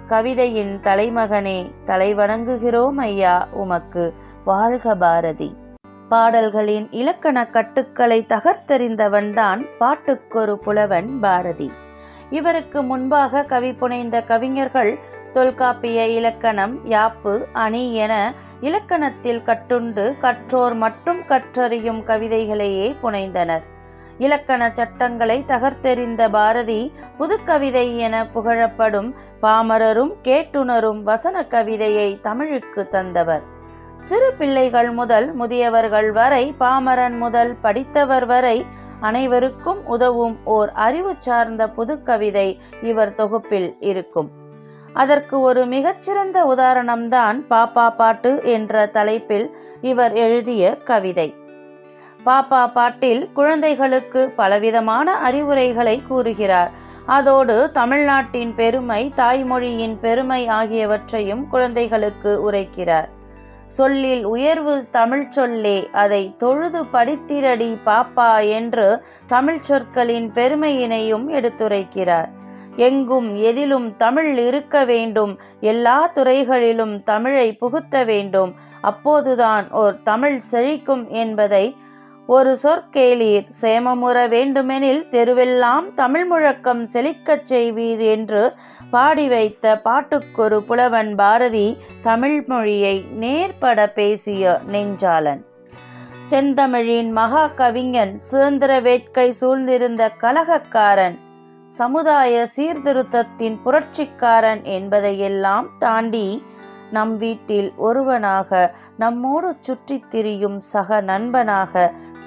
கவிதையின் 0.08 0.80
தலைமகனே 0.84 1.72
தலைவணங்குகிறோம் 1.86 2.98
ஐயா 2.98 3.48
உமக்கு. 3.52 4.14
வாழ்க 4.46 4.96
பாரதி. 4.96 5.56
பாடல்களின் 6.10 6.88
இலக்கண 6.92 7.48
கட்டுக்களை 7.48 8.26
தகர்த்தெறிந்தவன்தான் 8.30 9.66
பாட்டுக்கொரு 9.78 10.60
புலவன் 10.60 11.20
பாரதி. 11.20 11.72
இவருக்கு 12.30 12.84
முன்பாக 12.84 13.44
கவி 13.44 13.74
புனைந்த 13.74 14.24
கவிஞர்கள் 14.24 14.92
தொல்காப்பிய 15.34 16.06
இலக்கணம் 16.08 16.76
யாப்பு 16.86 17.34
அணி 17.54 17.84
என 17.94 18.14
இலக்கணத்தில் 18.62 19.42
கட்டுண்டு 19.42 20.06
கற்றோர் 20.18 20.76
மற்றும் 20.76 21.22
கற்றறியும் 21.28 22.02
கவிதைகளையே 22.04 22.88
புனைந்தனர். 23.04 23.66
இலக்கண 24.18 24.72
சட்டங்களை 24.74 25.44
தகர்த்தெறிந்த 25.48 26.30
பாரதி 26.30 26.92
புதுக்கவிதை 27.20 27.98
என 27.98 28.26
புகழப்படும் 28.26 29.10
பாமரரும் 29.42 30.12
கேட்டுணரும் 30.24 31.02
வசன 31.04 31.46
கவிதையை 31.46 32.20
தமிழுக்கு 32.22 32.88
தந்தவர். 32.88 33.58
சிறு 34.00 34.34
பிள்ளைகள் 34.34 34.92
முதல் 34.92 35.26
முதியவர்கள் 35.36 36.12
வரை 36.12 36.54
பாமரன் 36.60 37.18
முதல் 37.18 37.56
படித்தவர் 37.62 38.26
வரை 38.26 38.66
அனைவருக்கும் 39.00 39.86
உதவும் 39.86 40.38
ஓர் 40.44 40.72
அறிவு 40.72 41.16
சார்ந்த 41.20 41.68
புதுக்கவிதை 41.68 42.58
இவர் 42.82 43.14
தொகுப்பில் 43.14 43.76
இருக்கும். 43.80 44.30
அதற்கு 44.94 45.40
ஒரு 45.40 45.66
மிகச்சிறந்த 45.66 46.38
உதாரணம்தான் 46.46 47.38
பாப்பா 47.50 47.96
பாட்டு 47.96 48.42
என்ற 48.44 48.86
தலைப்பில் 48.86 49.48
இவர் 49.82 50.14
எழுதிய 50.14 50.78
கவிதை. 50.78 51.36
பாப்பா 52.26 52.64
பாட்டில் 52.74 53.30
குழந்தைகளுக்கு 53.34 54.30
பலவிதமான 54.36 55.18
அறிவுரைகளை 55.18 56.02
கூறுகிறார். 56.08 56.72
அதோடு 57.06 57.72
தமிழ்நாட்டின் 57.72 58.54
பெருமை 58.54 59.14
தாய்மொழியின் 59.16 60.00
பெருமை 60.00 60.48
ஆகியவற்றையும் 60.48 61.48
குழந்தைகளுக்கு 61.48 62.52
உரைக்கிறார். 62.52 63.10
சொல்லில் 63.78 64.24
உயர்வு 64.24 64.74
தமிழ் 64.90 65.30
சொல்லே 65.30 65.78
அதை 65.92 66.22
தொழுது 66.38 66.82
படித்திரடி 66.94 67.70
பாப்பா 67.86 68.32
என்று 68.50 68.88
தமிழ் 69.28 69.62
சொற்களின் 69.62 70.32
பெருமையினையும் 70.32 71.26
எடுத்துரைக்கிறார். 71.30 72.30
எங்கும் 72.76 73.30
எதிலும் 73.36 73.88
தமிழ் 73.96 74.38
இருக்க 74.38 74.86
வேண்டும் 74.86 75.34
எல்லா 75.60 76.08
துறைகளிலும் 76.08 76.96
தமிழை 77.04 77.48
புகுத்த 77.56 78.04
வேண்டும். 78.04 78.52
அப்போதுதான் 78.82 79.72
ஓர் 79.72 79.96
தமிழ் 80.04 80.40
செழிக்கும் 80.52 81.08
என்பதை 81.24 81.66
ஒரு 82.30 82.52
சொற்கேளீர். 82.64 83.46
சேமமுற 83.62 84.18
வேண்டுமெனில் 84.30 85.08
தெருவெல்லாம் 85.10 85.86
தமிழ் 85.94 86.26
முழக்கம் 86.26 86.82
செழிக்கச் 86.94 87.48
செய்வீர் 87.50 88.02
என்று 88.16 88.54
பாடி 88.92 89.28
வைத்த 89.28 89.76
பாட்டுக்கொரு 89.78 90.60
புலவன் 90.64 91.16
பாரதி 91.16 91.78
தமிழ் 92.02 92.44
மொழியை 92.48 93.06
நேர்பட 93.20 93.88
பேசிய 93.88 94.60
நெஞ்சாளன். 94.72 95.42
செந்தமிழின் 96.30 97.12
மகா 97.12 97.48
கவிஞன் 97.48 98.20
சுதந்திர 98.20 98.80
வேட்கை 98.80 99.28
சூழ்ந்திருந்த 99.42 100.12
கலகக்காரன் 100.22 101.18
சமுதாய 101.68 102.46
சீர்திருத்தத்தின் 102.56 103.58
புரட்சிக்காரன் 103.66 104.64
என்பதையெல்லாம் 104.78 105.70
தாண்டி 105.80 106.28
நம் 106.92 107.16
வீட்டில் 107.18 107.68
ஒருவனாக 107.78 108.52
நம்மோடு 108.98 109.50
சுற்றித் 109.62 110.08
திரியும் 110.10 110.60
சக 110.60 111.02
நண்பனாக 111.02 111.74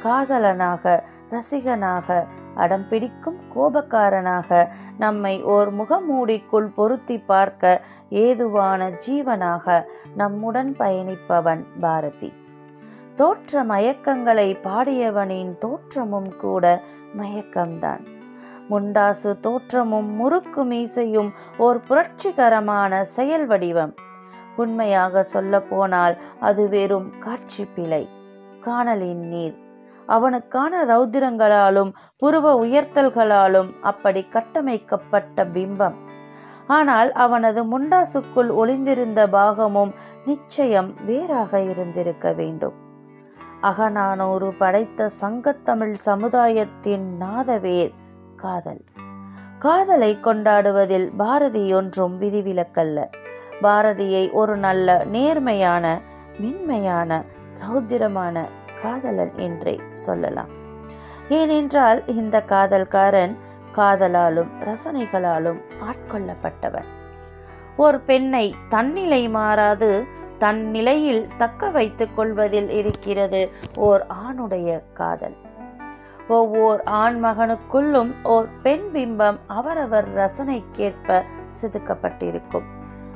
காதலனாக 0.03 1.05
ரசிகனாக 1.31 2.27
அடம் 2.55 2.89
பிடிக்கும் 2.89 3.39
கோபக்காரனாக 3.55 4.69
நம்மை 4.99 5.43
ஓர் 5.43 5.75
முகமூடிக்குள் 5.75 6.73
பொருத்தி 6.75 7.19
பார்க்க 7.19 7.85
ஏதுவான 8.11 8.91
ஜீவனாக 8.91 9.85
நம்முடன் 10.17 10.75
பயணிப்பவன் 10.79 11.65
பாரதி. 11.81 12.33
தோற்ற 13.15 13.65
மயக்கங்களை 13.65 14.57
பாடியவனின் 14.61 15.59
தோற்றமும் 15.59 16.37
கூட 16.37 16.81
மயக்கம்தான். 17.19 18.07
முண்டாசு 18.71 19.41
தோற்றமும் 19.41 20.11
முறுக்கு 20.11 20.65
மீசையும் 20.65 21.33
ஓர் 21.59 21.81
புரட்சிகரமான 21.89 23.05
செயல் 23.05 23.47
வடிவம். 23.47 23.95
உண்மையாக 24.57 25.23
சொல்ல 25.23 25.61
போனால் 25.61 26.21
அது 26.41 26.69
வெறும் 26.69 27.19
காட்சி 27.19 27.65
பிழை. 27.65 28.09
காணலின் 28.61 29.27
நீர். 29.27 29.71
அவனுக்கான 30.07 30.85
ரௌத்திரங்களாலும் 30.85 31.93
புருவ 32.25 32.55
உயர்த்தல்களாலும் 32.67 33.71
அப்படி 33.81 34.25
கட்டமைக்கப்பட்ட 34.25 35.45
பிம்பம். 35.45 35.95
ஆனால் 36.67 37.13
அவனது 37.13 37.65
முண்டாசுக்குள் 37.65 38.49
ஒளிந்திருந்த 38.49 39.29
பாகமும் 39.29 39.93
நிச்சயம் 40.27 41.05
வேறாக 41.05 41.61
இருந்திருக்க 41.61 42.33
வேண்டும். 42.33 42.73
அகநானூறு 43.61 44.53
படைத்த 44.59 45.09
சங்கத்தமிழ் 45.21 45.95
சமுதாயத்தின் 45.95 47.17
நாதவேர் 47.21 47.93
காதல். 48.37 48.85
காதலை 49.59 50.19
கொண்டாடுவதில் 50.23 51.11
பாரதி 51.17 51.75
ஒன்றும் 51.75 52.21
விதிவிலக்கல்ல. 52.21 53.05
பாரதியை 53.63 54.33
ஒரு 54.33 54.57
நல்ல 54.57 55.05
நேர்மையான 55.05 56.01
மென்மையான 56.39 57.25
ரௌத்திரமான 57.61 58.45
காதலன் 58.83 59.33
என்றே 59.37 59.81
சொல்லலாம். 59.91 60.49
ஏனென்றால் 61.29 62.07
இந்த 62.07 62.45
காதல்காரன் 62.47 63.37
காதலாலும் 63.77 64.51
ரசனைகளாலும் 64.61 65.61
ஆட்கொள்ளப்பட்டவன். 65.81 66.91
ஒரு 67.77 68.01
பெண்ணை 68.01 68.55
தன்னிலை 68.69 69.29
மாறாது 69.29 70.05
தன் 70.39 70.71
நிலையில் 70.71 71.29
தக்க 71.37 71.71
வைத்துக் 71.71 72.17
கொள்வதில் 72.17 72.71
இருக்கிறது 72.71 73.51
ஓர் 73.79 74.07
ஆணுடைய 74.25 74.83
காதல். 74.93 75.37
ஒவ்வொரு 76.29 76.85
ஆண் 76.85 77.25
மகனுக்குள்ளும் 77.25 78.13
ஓர் 78.23 78.49
பெண் 78.63 78.91
பிம்பம் 78.93 79.39
அவரவர் 79.47 80.15
ரசனைக்கேற்ப 80.15 81.23
செதுக்கப்பட்டிருக்கும். 81.61 82.69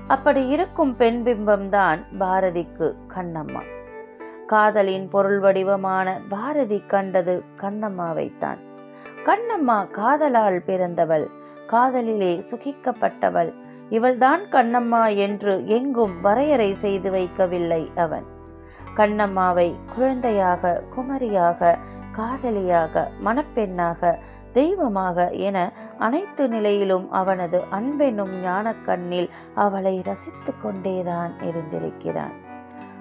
அப்படி 0.08 0.48
இருக்கும் 0.48 0.96
பெண் 0.96 1.22
பிம்பம்தான் 1.24 2.02
பாரதிக்கு 2.18 2.94
கண்ணம்மா. 3.14 3.75
காதலின் 4.46 5.08
பொருள் 5.08 5.38
வடிவமான 5.38 6.20
பாரதி 6.28 6.78
கண்டது 6.86 7.42
கண்ணம்மாவைத்தான். 7.56 8.60
கண்ணம்மா 9.24 9.90
காதலால் 9.90 10.62
பிறந்தவள் 10.66 11.26
காதலிலே 11.66 12.42
சுகிக்கப்பட்டவள். 12.50 13.52
இவள்தான் 13.88 14.40
கண்ணம்மா 14.40 15.16
என்று 15.16 15.66
எங்கும் 15.66 16.20
வரையறை 16.20 16.74
செய்து 16.74 17.10
வைக்கவில்லை 17.10 17.96
அவன். 17.96 18.24
கண்ணம்மாவை 18.96 19.68
குழந்தையாக 19.94 20.82
குமரியாக 20.96 21.74
காதலியாக 22.12 23.10
மணப்பெண்ணாக 23.24 24.18
தெய்வமாக 24.52 25.30
என 25.30 25.72
அனைத்து 25.98 26.48
நிலையிலும் 26.48 27.10
அவனது 27.10 27.62
அன்பெனும் 27.70 28.34
ஞானக்கண்ணில் 28.44 29.28
அவளை 29.54 30.02
ரசித்து 30.04 30.52
கொண்டேதான் 30.62 31.34
இருந்திருக்கிறான். 31.42 32.45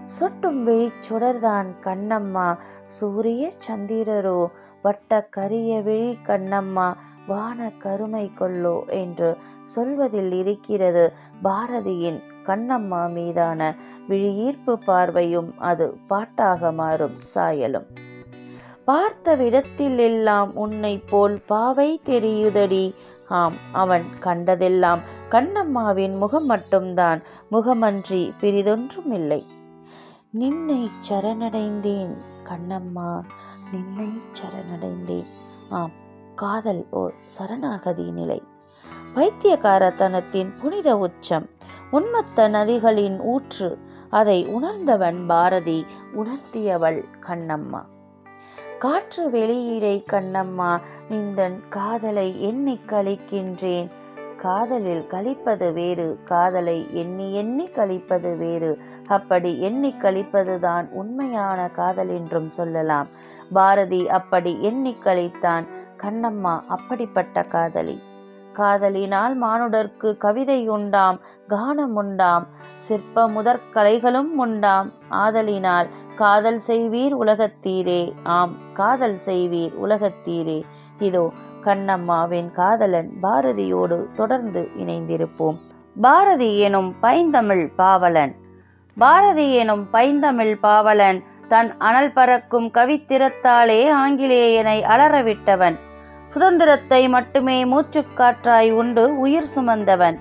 சுட்டும் 0.06 0.68
விழிச் 0.68 1.04
சுடர்தான் 1.10 1.70
கண்ணம்மா. 1.82 2.58
சூரிய 2.86 3.52
சந்திரரோ 3.68 4.48
வட்ட 4.82 5.22
கரிய 5.24 5.82
விழி 5.82 6.18
கண்ணம்மா 6.26 6.94
வான 7.28 7.72
கருமை 7.80 8.32
கொள்ளோ 8.36 8.86
என்று 8.88 9.38
சொல்வதில் 9.64 10.32
இருக்கிறது 10.32 11.14
பாரதியின் 11.44 12.20
கண்ணம்மா 12.46 13.12
மீதான 13.12 13.76
விழியீர்ப்பு 14.08 14.78
பார்வையும் 14.78 15.58
அது 15.58 15.98
பாட்டாக 16.08 16.72
மாறும் 16.72 17.18
சாயலும். 17.36 17.88
பார்த்த 18.86 19.36
விடத்தில் 19.36 19.98
எல்லாம் 19.98 20.56
உன்னை 20.56 20.98
போல் 20.98 21.42
பாவை 21.46 22.02
தெரியுதடி. 22.06 22.94
ஆம் 23.28 23.56
அவன் 23.72 24.06
கண்டதெல்லாம் 24.20 25.00
கண்ணம்மாவின் 25.30 26.18
முகம் 26.18 26.46
மட்டும்தான். 26.46 27.22
முகமன்றி 27.52 28.32
பிரிதொன்றும் 28.40 29.12
இல்லை 29.12 29.55
நின்னை 30.36 30.90
சரணடைந்தேன் 31.10 32.14
கண்ணம்மா 32.44 33.24
நின்னை 33.72 34.10
சரணடைந்தேன். 34.32 35.26
ஆம் 35.70 35.92
காதல் 36.36 36.86
ஓர் 36.90 37.14
சரணாகதி 37.26 38.12
நிலை. 38.12 38.44
பைத்தியகாரத்தனத்தின் 39.16 40.58
புனித 40.62 40.98
உச்சம் 40.98 41.50
உன்மத்த 41.92 42.50
நதிகளின் 42.50 43.20
ஊற்று 43.20 43.78
அதை 44.10 44.46
உணர்ந்தவன் 44.46 45.26
பாரதி 45.28 45.86
உணர்த்தியவள் 46.16 47.04
கண்ணம்மா. 47.22 47.82
காற்று 48.80 49.30
வெளியீடை 49.30 50.04
கண்ணம்மா 50.12 50.82
நிந்தன் 51.10 51.62
காதலை 51.70 52.42
எண்ணிக் 52.42 52.88
கழிக்கின்றேன். 52.88 53.90
காதலில் 54.46 55.06
கழிப்பது 55.08 55.68
வேறு 55.74 56.08
காதலை 56.32 56.78
எண்ணி 56.94 57.28
எண்ணி 57.34 57.66
கழிப்பது 57.78 58.32
வேறு. 58.38 58.72
அப்படி 59.08 59.52
எண்ணி 59.60 59.92
கழிப்பதுதான் 60.00 60.88
உண்மையான 61.02 61.60
காதல் 61.80 62.12
என்றும் 62.18 62.50
சொல்லலாம். 62.50 63.08
பாரதி 63.54 64.02
அப்படி 64.20 64.54
எண்ணி 64.62 64.94
கழித்தான் 65.06 65.66
கண்ணம்மா 66.04 66.56
அப்படிப்பட்ட 66.76 67.44
காதலி. 67.54 67.98
காதலினால் 68.54 69.34
மானுடர்க்கு 69.44 70.10
கவிதை 70.18 70.60
உண்டாம் 70.70 71.18
கானம் 71.50 71.96
உண்டாம் 72.02 72.46
சிற்ப 72.86 73.26
முதற் 73.28 73.66
கலைகளும் 73.74 74.32
உண்டாம். 74.44 74.88
ஆதலினால் 75.24 75.90
காதல் 76.16 76.62
செய்வீர் 76.68 77.16
உலகத்தீரே 77.24 78.02
ஆம் 78.38 78.54
காதல் 78.74 79.18
செய்வீர் 79.26 79.74
உலகத்தீரே. 79.86 80.60
இதோ 81.00 81.24
கண்ணம்மாவின் 81.66 82.52
காதலன் 82.52 83.10
பாரதியோடு 83.24 83.98
தொடர்ந்து 84.14 84.70
இணைந்திருப்போம். 84.78 85.58
பாரதி 86.02 86.60
எனும் 86.60 87.00
பைந்தமிழ் 87.00 87.70
பாவலன். 87.76 88.36
பாரதி 88.98 89.54
எனும் 89.54 89.90
பைந்தமிழ் 89.90 90.60
பாவலன் 90.60 91.24
தன் 91.48 91.78
அனல் 91.78 92.14
பறக்கும் 92.14 92.72
கவித்திறத்தாலே 92.74 93.82
ஆங்கிலேயனை 94.04 94.78
அலறவிட்டவன். 94.82 95.76
சுதந்திரத்தை 96.26 97.10
மட்டுமே 97.10 97.64
மூச்சுக்காற்றாய் 97.64 98.72
உண்டு 98.72 99.20
உயிர் 99.20 99.52
சுமந்தவன். 99.56 100.18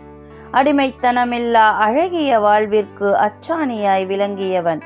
அடிமைத்தனமில்லா 0.53 1.67
அழகிய 1.87 2.39
வாழ்விற்கு 2.39 3.17
அச்சாணியாய் 3.19 4.07
விளங்கியவன். 4.07 4.83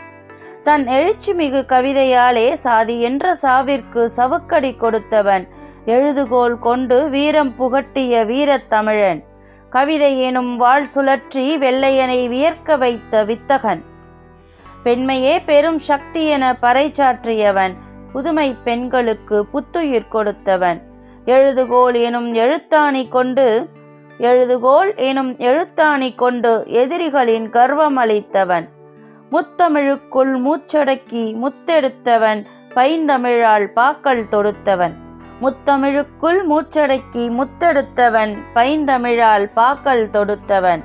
தன் 0.62 0.86
எழுச்சிமிகு 0.86 1.60
கவிதையாலே 1.66 2.52
சாதி 2.52 3.00
என்ற 3.00 3.34
சாவிற்கு 3.42 4.04
சவுக்கடி 4.04 4.74
கொடுத்தவன். 4.74 5.48
எழுதுகோல் 5.94 6.58
கொண்டு 6.58 7.08
வீரம் 7.08 7.50
புகட்டிய 7.56 8.14
வீரத்தமிழன் 8.30 9.20
கவிதை 9.70 10.20
எனும் 10.20 10.56
வாழ் 10.56 10.86
சுழற்றி 10.94 11.44
வெள்ளையனை 11.62 12.28
வியர்க்க 12.28 12.76
வைத்த 12.76 13.24
வித்தகன். 13.24 13.82
பெண்மையே 14.82 15.40
பெரும் 15.40 15.78
சக்தி 15.78 16.26
என 16.26 16.52
பறைச்சாற்றியவன் 16.62 17.74
புதுமை 18.12 18.56
பெண்களுக்கு 18.64 19.46
புத்துயிர் 19.46 20.08
கொடுத்தவன். 20.08 20.82
எழுதுகோல் 21.24 21.98
எனும் 22.02 22.30
எழுத்தாணி 22.34 23.08
கொண்டு 23.08 23.48
எழுதுகோல் 24.18 24.94
எனும் 24.96 25.32
எழுத்தாணி 25.36 26.14
கொண்டு 26.14 26.64
எதிரிகளின் 26.66 27.50
கர்வம் 27.50 27.96
அளித்தவன். 27.96 28.68
முத்தமிழுக்குள் 29.32 30.36
மூச்சடக்கி 30.46 31.26
முத்தெடுத்தவன். 31.42 32.42
பைந்தமிழால் 32.74 33.68
பாக்கள் 33.72 34.26
தொடுத்தவன். 34.30 34.96
முத்தமிழுக்குள் 35.40 36.38
மூச்சடக்கி 36.50 37.24
முத்தெடுத்தவன் 37.38 38.38
பைந்தமிழால் 38.54 39.50
பாக்கல் 39.56 40.06
தொடுத்தவன். 40.10 40.82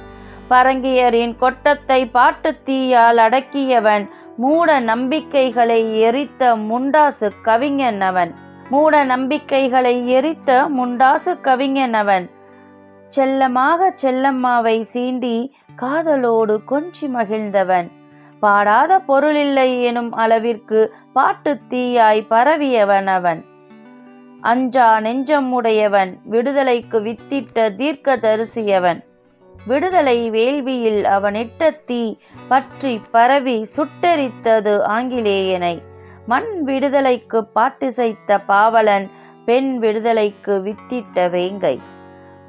பரங்கியரின் 0.49 1.35
கொட்டத்தை 1.35 2.07
பாட்டுத் 2.07 2.69
தீயால் 2.69 3.17
அடக்கியவன் 3.17 4.09
மூட 4.37 4.79
நம்பிக்கைகளை 4.79 5.99
எரித்த 5.99 6.55
முண்டாசு 6.55 7.29
கவிஞன் 7.41 8.01
அவன் 8.01 8.35
மூட 8.69 9.03
நம்பிக்கைகளை 9.03 10.09
எரித்த 10.09 10.69
முண்டாசு 10.69 11.41
கவிஞன் 11.41 11.93
அவன் 11.93 12.29
செல்லமாக 13.07 13.93
செல்லம்மாவை 14.01 14.83
சீண்டி 14.93 15.51
காதலோடு 15.75 16.59
கொஞ்சி 16.71 17.07
மகிழ்ந்தவன். 17.07 17.87
பாடாத 18.39 18.99
பொருளில்லை 18.99 19.83
எனும் 19.83 20.11
அளவிற்கு 20.11 20.93
பாட்டுத் 21.13 21.73
தீயாய் 21.73 22.25
பரவியவன் 22.29 23.07
அவன் 23.07 23.45
அஞ்சா 24.49 24.99
நெஞ்சமுடையவன் 24.99 26.09
விடுதலைக்கு 26.23 26.97
வித்திட்ட 27.01 27.75
தீர்க்க 27.75 28.15
தரிசியவன் 28.17 28.99
விடுதலை 29.67 30.17
வேள்வியில் 30.31 31.03
அவனிட்ட 31.15 31.69
தீ 31.85 32.15
பற்றி 32.47 33.01
பரவி 33.11 33.65
சுட்டரித்தது 33.75 34.73
ஆங்கிலேயனை. 34.95 35.75
மண் 36.27 36.63
விடுதலைக்கு 36.63 37.39
பாட்டிசைத்த 37.55 38.37
பாவலன் 38.45 39.07
பெண் 39.45 39.77
விடுதலைக்கு 39.77 40.55
வித்திட்ட 40.65 41.29
வேங்கை. 41.29 41.79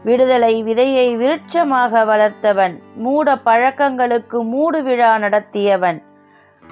விடுதலை 0.05 0.55
விதையை 0.65 1.07
விருட்சமாக 1.23 2.05
வளர்த்தவன் 2.05 2.75
மூட 2.97 3.37
பழக்கங்களுக்கு 3.39 4.45
மூடு 4.45 4.83
விழா 4.83 5.19
நடத்தியவன். 5.19 6.03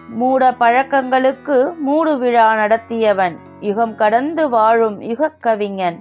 மூட 0.09 0.53
பழக்கங்களுக்கு 0.55 1.75
மூடு 1.79 2.19
விழா 2.19 2.55
நடத்தியவன். 2.55 3.39
யுகம் 3.63 3.95
கடந்து 3.95 4.49
வாழும் 4.49 5.01
யுகக் 5.01 5.41
கவிஞன். 5.41 5.99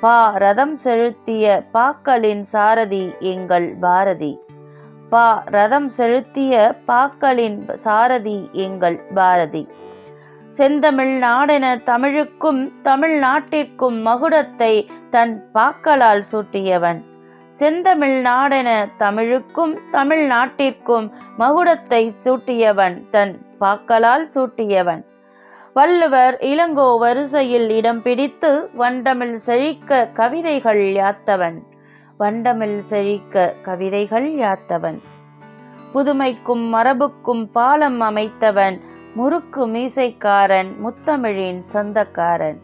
பா. 0.00 0.36
ரதம் 0.36 0.74
செலுத்திய 0.74 1.62
பாக்களின் 1.74 2.40
சாரதி 2.40 3.14
எங்கள் 3.20 3.74
பாரதி. 3.80 4.38
பா. 5.10 5.42
ரதம் 5.46 5.88
செலுத்திய 5.88 6.74
பாக்களின் 6.86 7.74
சாரதி 7.74 8.48
எங்கள் 8.52 9.00
பாரதி. 9.14 9.68
செந்தமிழ் 10.48 11.22
நாடென 11.22 11.82
தமிழுக்கும் 11.82 12.72
தமிழ்நாட்டிற்கும் 12.82 14.06
மகுடத்தை 14.06 14.88
தன் 15.10 15.50
பாக்களால் 15.54 16.22
சூட்டியவன். 16.32 17.02
செந்தமிழ் 17.48 18.26
நாடென 18.26 18.88
தமிழுக்கும் 18.96 19.78
தமிழ்நாட்டிற்கும் 19.92 21.10
மகுடத்தை 21.38 22.10
சூட்டியவன் 22.24 23.08
தன் 23.08 23.46
பாக்களால் 23.60 24.26
சூட்டியவன். 24.34 25.04
வள்ளுவர் 25.74 26.36
இளங்கோ 26.40 26.98
வரிசையில் 26.98 27.70
இடம் 27.70 28.02
பிடித்து 28.02 28.70
வண்டமிழ் 28.78 29.32
செழிக்க 29.32 30.08
கவிதைகள் 30.08 30.82
யாத்தவன். 30.92 31.58
வண்டமிழ் 32.18 32.78
செழிக்க 32.78 33.54
கவிதைகள் 33.62 34.28
யாத்தவன். 34.34 34.98
புதுமைக்கும் 35.94 36.74
மரபுக்கும் 36.74 37.44
பாலம் 37.50 38.00
அமைத்தவன் 38.00 38.80
முறுக்கு 39.14 39.66
மீசைக்காரன் 39.66 40.76
முத்தமிழின் 40.84 41.58
சொந்தக்காரன். 41.58 42.60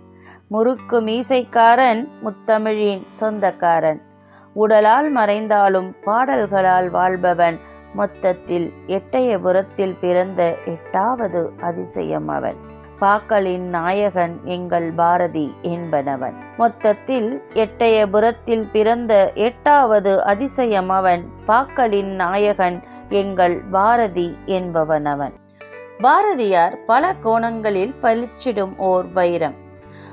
முறுக்கு 0.48 1.00
மீசைக்காரன் 1.00 2.08
முத்தமிழின் 2.24 3.04
சொந்தக்காரன். 3.04 4.02
உடலால் 4.54 5.10
மறைந்தாலும் 5.10 5.96
பாடல்களால் 6.04 6.90
வாழ்பவன் 6.90 7.58
மொத்தத்தில் 7.94 8.72
எட்டயபுரத்தில் 8.86 9.96
பிறந்த 10.00 10.56
எட்டாவது 10.64 11.52
அதிசயம் 11.60 12.28
அவன் 12.28 12.73
பாக்களின் 12.98 13.68
நாயகன் 13.68 14.40
எங்கள் 14.44 14.92
பாரதி 14.92 15.54
என்பனவன். 15.62 16.36
மொத்தத்தில் 16.56 17.42
எட்டயபுரத்தில் 17.54 18.66
பிறந்த 18.70 19.32
எட்டாவது 19.34 20.24
அதிசயம் 20.24 20.88
அவன் 20.88 21.28
பாக்களின் 21.44 22.12
நாயகன் 22.14 22.82
எங்கள் 23.08 23.56
பாரதி 23.70 24.36
என்பவனவன். 24.46 25.34
பாரதியார் 26.00 26.84
பல 26.84 27.12
கோணங்களில் 27.22 27.94
பளிச்சிடும் 28.02 28.76
ஓர் 28.76 29.12
வைரம். 29.12 29.62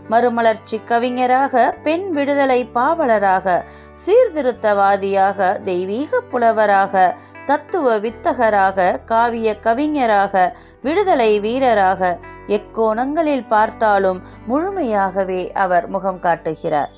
மறுமலர்ச்சி 0.09 0.81
கவிஞராக 0.85 1.75
பெண் 1.83 2.11
விடுதலை 2.11 2.69
பாவலராக 2.73 3.63
சீர்திருத்தவாதியாக 4.05 5.61
தெய்வீக 5.61 6.21
புலவராக 6.31 7.15
தத்துவ 7.45 7.99
வித்தகராக 7.99 9.03
காவிய 9.05 9.59
கவிஞராக 9.59 10.55
விடுதலை 10.81 11.39
வீரராக 11.39 12.17
எக்கோணங்களில் 12.47 13.47
பார்த்தாலும் 13.47 14.21
முழுமையாகவே 14.47 15.51
அவர் 15.51 15.88
முகம் 15.88 16.19
காட்டுகிறார். 16.19 16.89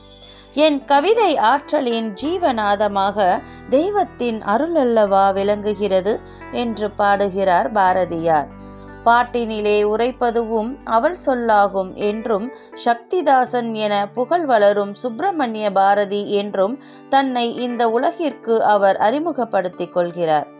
என் 0.54 0.86
கவிதை 0.86 1.38
ஆற்றலின் 1.38 2.14
ஜீவநாதமாக 2.22 3.40
தெய்வத்தின் 3.70 4.42
அருளல்லவா 4.42 5.34
விளங்குகிறது 5.34 6.20
என்று 6.52 6.92
பாடுகிறார் 6.92 7.72
பாரதியார். 7.72 8.62
பாட்டினிலே 9.06 9.84
உரைப்பதுவும் 9.84 10.84
அவள் 10.84 11.18
சொல்லாகும் 11.26 11.96
என்றும் 11.96 12.52
சக்திதாசன் 12.86 13.74
என 13.74 14.08
புகழ் 14.08 14.46
வளரும் 14.46 14.94
சுப்பிரமணிய 14.94 15.72
பாரதி 15.72 16.32
என்றும் 16.32 16.80
தன்னை 17.10 17.56
இந்த 17.56 17.90
உலகிற்கு 17.90 18.64
அவர் 18.64 18.98
அறிமுகப்படுத்திக் 18.98 19.94
கொள்கிறார். 19.94 20.53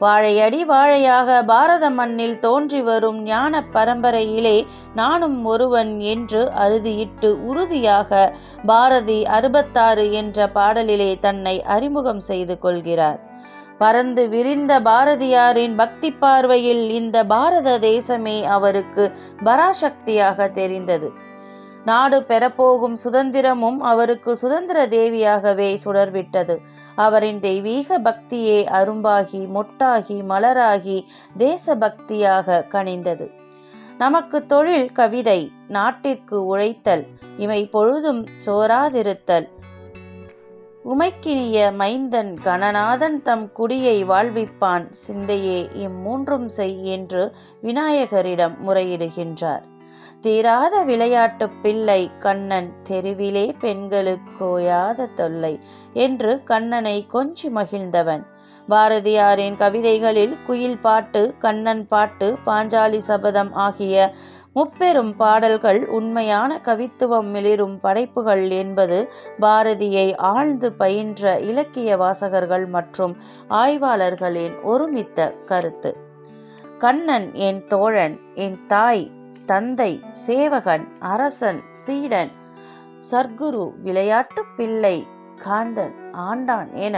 வாழையடி 0.00 0.60
வாழையாக 0.64 1.44
பாரத 1.44 1.90
மண்ணில் 1.90 2.38
தோன்றி 2.38 2.80
வரும் 2.82 3.18
ஞான 3.22 3.62
பரம்பரையிலே 3.72 4.66
நானும் 4.94 5.44
ஒருவன் 5.44 6.00
என்று 6.12 6.42
அறுதியிட்டு 6.64 7.30
உறுதியாக 7.50 8.20
பாரதி 8.66 9.18
அறுபத்தாறு 9.38 10.12
என்ற 10.12 10.46
பாடலிலே 10.54 11.10
தன்னை 11.20 11.62
அறிமுகம் 11.62 12.20
செய்து 12.20 12.58
கொள்கிறார். 12.58 13.20
பறந்து 13.78 14.22
விரிந்த 14.28 14.72
பாரதியாரின் 14.80 15.74
பக்தி 15.74 16.10
பார்வையில் 16.12 16.90
இந்த 16.90 17.18
பாரத 17.24 17.78
தேசமே 17.78 18.38
அவருக்கு 18.56 19.04
பராசக்தியாக 19.44 20.48
தெரிந்தது. 20.50 21.10
நாடு 21.84 22.24
பெறப்போகும் 22.28 22.96
சுதந்திரமும் 23.04 23.78
அவருக்கு 23.78 24.36
சுதந்திர 24.36 24.86
தேவியாகவே 24.86 25.78
சுடர்விட்டது. 25.84 26.56
அவரின் 26.94 27.40
தெய்வீக 27.40 27.98
பக்தியே 27.98 28.58
அரும்பாகி 28.70 29.46
மொட்டாகி 29.54 30.22
மலராகி 30.28 31.04
தேசபக்தியாக 31.38 32.64
கனிந்தது. 32.68 33.30
நமக்கு 33.98 34.46
தொழில் 34.46 34.92
கவிதை 34.92 35.52
நாட்டிற்கு 35.68 36.46
உழைத்தல் 36.46 37.06
இமை 37.36 37.66
பொழுதும் 37.66 38.26
சோராதிருத்தல். 38.46 39.48
உமைக்கினிய 40.84 41.72
மைந்தன் 41.72 42.38
கணநாதன் 42.44 43.22
தம் 43.22 43.52
குடியை 43.52 44.04
வாழ்விப்பான் 44.04 44.86
சிந்தையே 45.06 45.68
இம்மூன்றும் 45.74 46.46
செய் 46.46 46.84
என்று 46.84 47.32
விநாயகரிடம் 47.62 48.56
முறையிடுகின்றார். 48.66 49.62
தீராத 50.20 50.82
விளையாட்டு 50.82 51.48
பிள்ளை 51.62 52.10
கண்ணன் 52.18 52.72
தெருவிலே 52.82 53.54
பெண்களுக்கு 53.60 54.44
ஓயாத 54.46 55.06
தொல்லை 55.14 55.60
என்று 55.92 56.42
கண்ணனை 56.42 57.06
கொஞ்சி 57.12 57.48
மகிழ்ந்தவன். 57.54 58.24
பாரதியாரின் 58.68 59.56
கவிதைகளில் 59.56 60.34
குயில் 60.46 60.78
பாட்டு 60.78 61.34
கண்ணன் 61.38 61.86
பாட்டு 61.86 62.38
பாஞ்சாலி 62.46 62.96
சபதம் 62.96 63.52
ஆகிய 63.52 64.14
முப்பெரும் 64.52 65.16
பாடல்கள் 65.16 65.80
உண்மையான 65.86 66.60
கவித்துவம் 66.64 67.30
மிளிரும் 67.30 67.80
படைப்புகள் 67.80 68.50
என்பது 68.50 68.98
பாரதியை 69.40 70.16
ஆழ்ந்து 70.16 70.72
பயின்ற 70.72 71.38
இலக்கிய 71.38 71.96
வாசகர்கள் 71.96 72.66
மற்றும் 72.66 73.16
ஆய்வாளர்களின் 73.48 74.62
ஒருமித்த 74.62 75.28
கருத்து. 75.46 75.92
கண்ணன் 76.78 77.34
என் 77.34 77.66
தோழன் 77.66 78.18
என் 78.34 78.58
தாய் 78.66 79.06
தந்தை 79.50 79.92
சேவகன் 80.12 80.84
அரசன் 80.98 81.60
சீடன் 81.70 82.30
சர்க்குரு 83.10 83.64
விளையாட்டு 83.82 84.42
பிள்ளை 84.56 84.96
காந்தன் 85.44 85.94
ஆண்டான் 86.12 86.70
என 86.86 86.96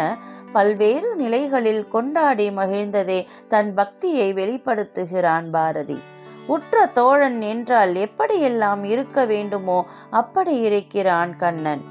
பல்வேறு 0.53 1.11
நிலைகளில் 1.17 1.89
கொண்டாடி 1.89 2.47
மகிழ்ந்ததே 2.51 3.19
தன் 3.49 3.71
பக்தியை 3.75 4.29
வெளிப்படுத்துகிறான் 4.33 5.51
பாரதி. 5.51 5.99
உற்ற 6.47 6.85
தோழன் 6.87 7.41
என்றால் 7.53 7.95
எப்படியெல்லாம் 8.07 8.85
இருக்க 8.85 9.25
வேண்டுமோ 9.25 9.79
அப்படி 10.11 10.57
இருக்கிறான் 10.61 11.37
கண்ணன். 11.37 11.85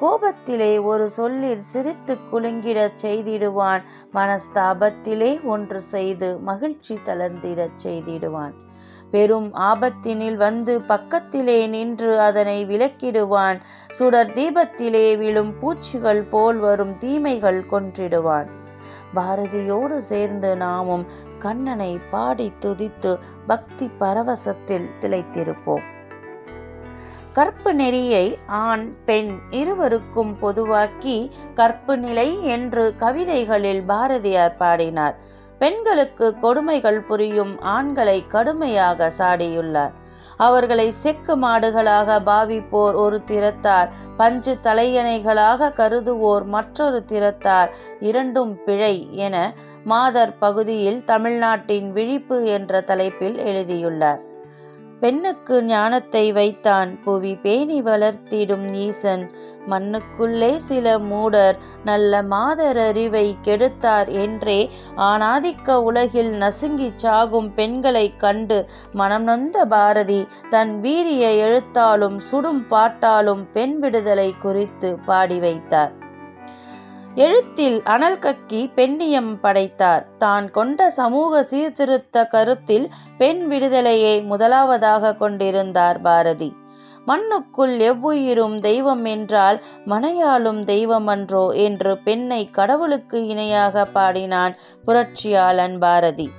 கோபத்திலே 0.00 0.72
ஒரு 0.82 1.08
சொல்லில் 1.08 1.64
சிரித்து 1.72 2.16
குலுங்கிடச் 2.32 3.00
செய்திடுவான் 3.02 3.84
மனஸ்தாபத்திலே 4.14 5.32
ஒன்று 5.44 5.80
செய்து 5.94 6.30
மகிழ்ச்சி 6.40 6.96
தளர்ந்திடச் 7.04 7.80
செய்திடுவான். 7.84 8.54
பெரும் 9.14 9.48
ஆபத்தினில் 9.70 10.38
வந்து 10.44 10.72
பக்கத்திலே 10.90 11.60
நின்று 11.74 12.10
அதனை 12.20 12.58
விலக்கிடுவான். 12.66 13.58
சுடர் 13.88 14.32
தீபத்திலே 14.32 15.06
விழும் 15.22 15.54
பூச்சிகள் 15.58 16.22
போல் 16.34 16.60
வரும் 16.66 16.94
தீமைகள் 16.98 17.62
கொன்றிடுவான். 17.72 18.50
பாரதியோடு 19.16 19.96
சேர்ந்து 20.10 20.50
நாமும் 20.56 21.04
கண்ணனை 21.38 21.92
பாடி 22.10 22.48
துதித்து 22.60 23.12
பக்தி 23.46 23.86
பரவசத்தில் 24.00 24.88
திளைத்திருப்போம். 25.00 25.84
கற்பு 27.32 27.70
நெறியை 27.74 28.26
ஆண் 28.46 28.84
பெண் 29.04 29.32
இருவருக்கும் 29.60 30.34
பொதுவாக்கி 30.38 31.16
கற்பு 31.54 31.94
நிலை 31.98 32.28
என்று 32.46 32.84
கவிதைகளில் 32.96 33.82
பாரதியார் 33.86 34.56
பாடினார். 34.56 35.16
பெண்களுக்கு 35.64 36.26
கொடுமைகள் 36.36 36.98
புரியும் 37.00 37.52
ஆண்களை 37.60 38.26
கடுமையாக 38.26 39.06
சாடியுள்ளார். 39.18 39.94
அவர்களை 40.46 40.86
செக்கு 40.90 41.34
மாடுகளாக 41.36 42.16
பாவிப்போர் 42.26 42.96
ஒரு 43.04 43.18
திறத்தார். 43.24 43.88
பஞ்சு 44.16 44.56
தலையணைகளாக 44.62 45.70
கருதுவோர் 45.80 46.44
மற்றொரு 46.56 47.04
திறத்தார். 47.04 47.70
இரண்டும் 48.00 48.54
பிழை 48.64 48.94
என 49.26 49.54
மாதர் 49.84 50.38
பகுதியில் 50.38 51.00
தமிழ்நாட்டின் 51.04 51.90
விழிப்பு 51.92 52.38
என்ற 52.58 52.80
தலைப்பில் 52.80 53.36
எழுதியுள்ளார். 53.36 54.22
பெண்ணுக்கு 55.04 55.56
ஞானத்தை 55.64 56.22
வைத்தான். 56.32 56.90
புவி 57.02 57.32
பேணி 57.36 57.78
வளர்த்திடும் 57.82 58.68
ஈசன். 58.84 59.24
மண்ணுக்குள்ளே 59.70 60.50
சில 60.68 60.86
மூடர் 60.98 61.56
நல்ல 61.84 62.22
மாதர் 62.22 62.78
அறிவை 62.78 63.24
கெடுத்தார் 63.42 64.10
என்றே 64.22 64.58
ஆணாதிக்க 64.96 65.76
உலகில் 65.88 66.30
நசுங்கி 66.42 66.88
சாகும் 66.96 67.50
பெண்களை 67.54 68.06
கண்டு 68.16 68.58
மனம் 68.92 69.22
நொந்த 69.22 69.66
பாரதி 69.74 70.20
தன் 70.50 70.80
வீரிய 70.80 71.26
எழுத்தாலும் 71.46 72.18
சுடும் 72.30 72.66
பாட்டாலும் 72.66 73.44
பெண் 73.52 73.76
விடுதலை 73.78 74.30
குறித்து 74.38 74.90
பாடி 75.04 75.38
வைத்தார். 75.38 75.94
எழுத்தில் 77.16 77.82
அனல் 77.82 78.18
கக்கி 78.18 78.60
பெண்ணியம் 78.76 79.32
படைத்தார். 79.40 80.06
தான் 80.18 80.50
கொண்ட 80.50 80.90
சமூக 80.90 81.42
சீர்திருத்த 81.42 82.24
கருத்தில் 82.24 82.90
பெண் 83.18 83.46
விடுதலையை 83.46 84.22
முதலாவதாக 84.22 85.14
கொண்டிருந்தார் 85.14 86.00
பாரதி. 86.00 86.56
மண்ணுக்குள் 87.06 87.78
எவ்வுயிரும் 87.78 88.60
தெய்வம் 88.60 89.04
என்றால் 89.04 89.62
மனையாளும் 89.86 90.62
தெய்வமன்றோ 90.64 91.54
என்று 91.54 91.98
பெண்ணை 91.98 92.50
கடவுளுக்கு 92.50 93.26
இணையாக 93.26 93.84
பாடினான் 93.84 94.56
புரட்சியாளன் 94.86 95.78
பாரதி. 95.78 96.30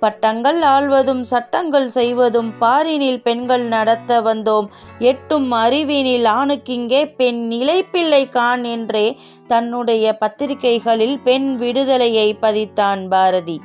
பட்டங்கள் 0.00 0.62
ஆள்வதும் 0.62 1.22
சட்டங்கள் 1.22 1.88
செய்வதும் 1.88 2.52
பாரினில் 2.60 3.22
பெண்கள் 3.22 3.62
நடத்த 3.62 4.20
வந்தோம். 4.20 4.66
எட்டும் 4.98 5.50
அறிவினில் 5.50 6.24
ஆணுக்கிங்கே 6.24 7.14
பெண் 7.16 7.40
நிலைப்பிள்ளை 7.50 8.28
கான் 8.28 8.64
என்றே 8.64 9.18
தன்னுடைய 9.46 10.16
பத்திரிகைகளில் 10.18 11.18
பெண் 11.18 11.54
விடுதலையை 11.54 12.36
பதித்தான் 12.42 13.08
பாரதி. 13.08 13.60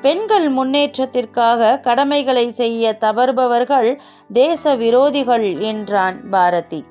பெண்கள் 0.00 0.48
முன்னேற்றத்திற்காக 0.52 1.80
கடமைகளை 1.80 2.50
செய்ய 2.50 2.96
தவறுபவர்கள் 3.00 3.98
தேச 4.32 4.76
விரோதிகள் 4.76 5.58
என்றான் 5.58 6.28
பாரதி. 6.30 6.84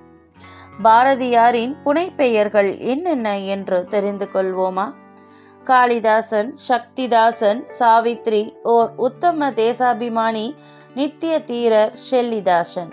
பாரதியாரின் 0.84 1.76
புனைப்பெயர்கள் 1.84 2.78
என்னென்ன 2.80 3.40
என்று 3.40 3.86
தெரிந்து 3.86 4.30
கொள்வோமா? 4.34 4.88
காளிதாசன் 5.66 6.56
சக்திதாசன் 6.68 7.62
சாவித்ரி 7.80 8.54
ஓர் 8.64 8.90
உத்தம 8.98 9.50
தேசாபிமானி 9.50 10.56
நித்திய 10.96 11.40
தீரர் 11.40 11.94
ஷெல்லிதாசன் 12.12 12.92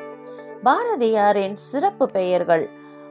பாரதியாரின் 0.64 1.56
சிறப்பு 1.62 2.06
பெயர்கள். 2.08 2.64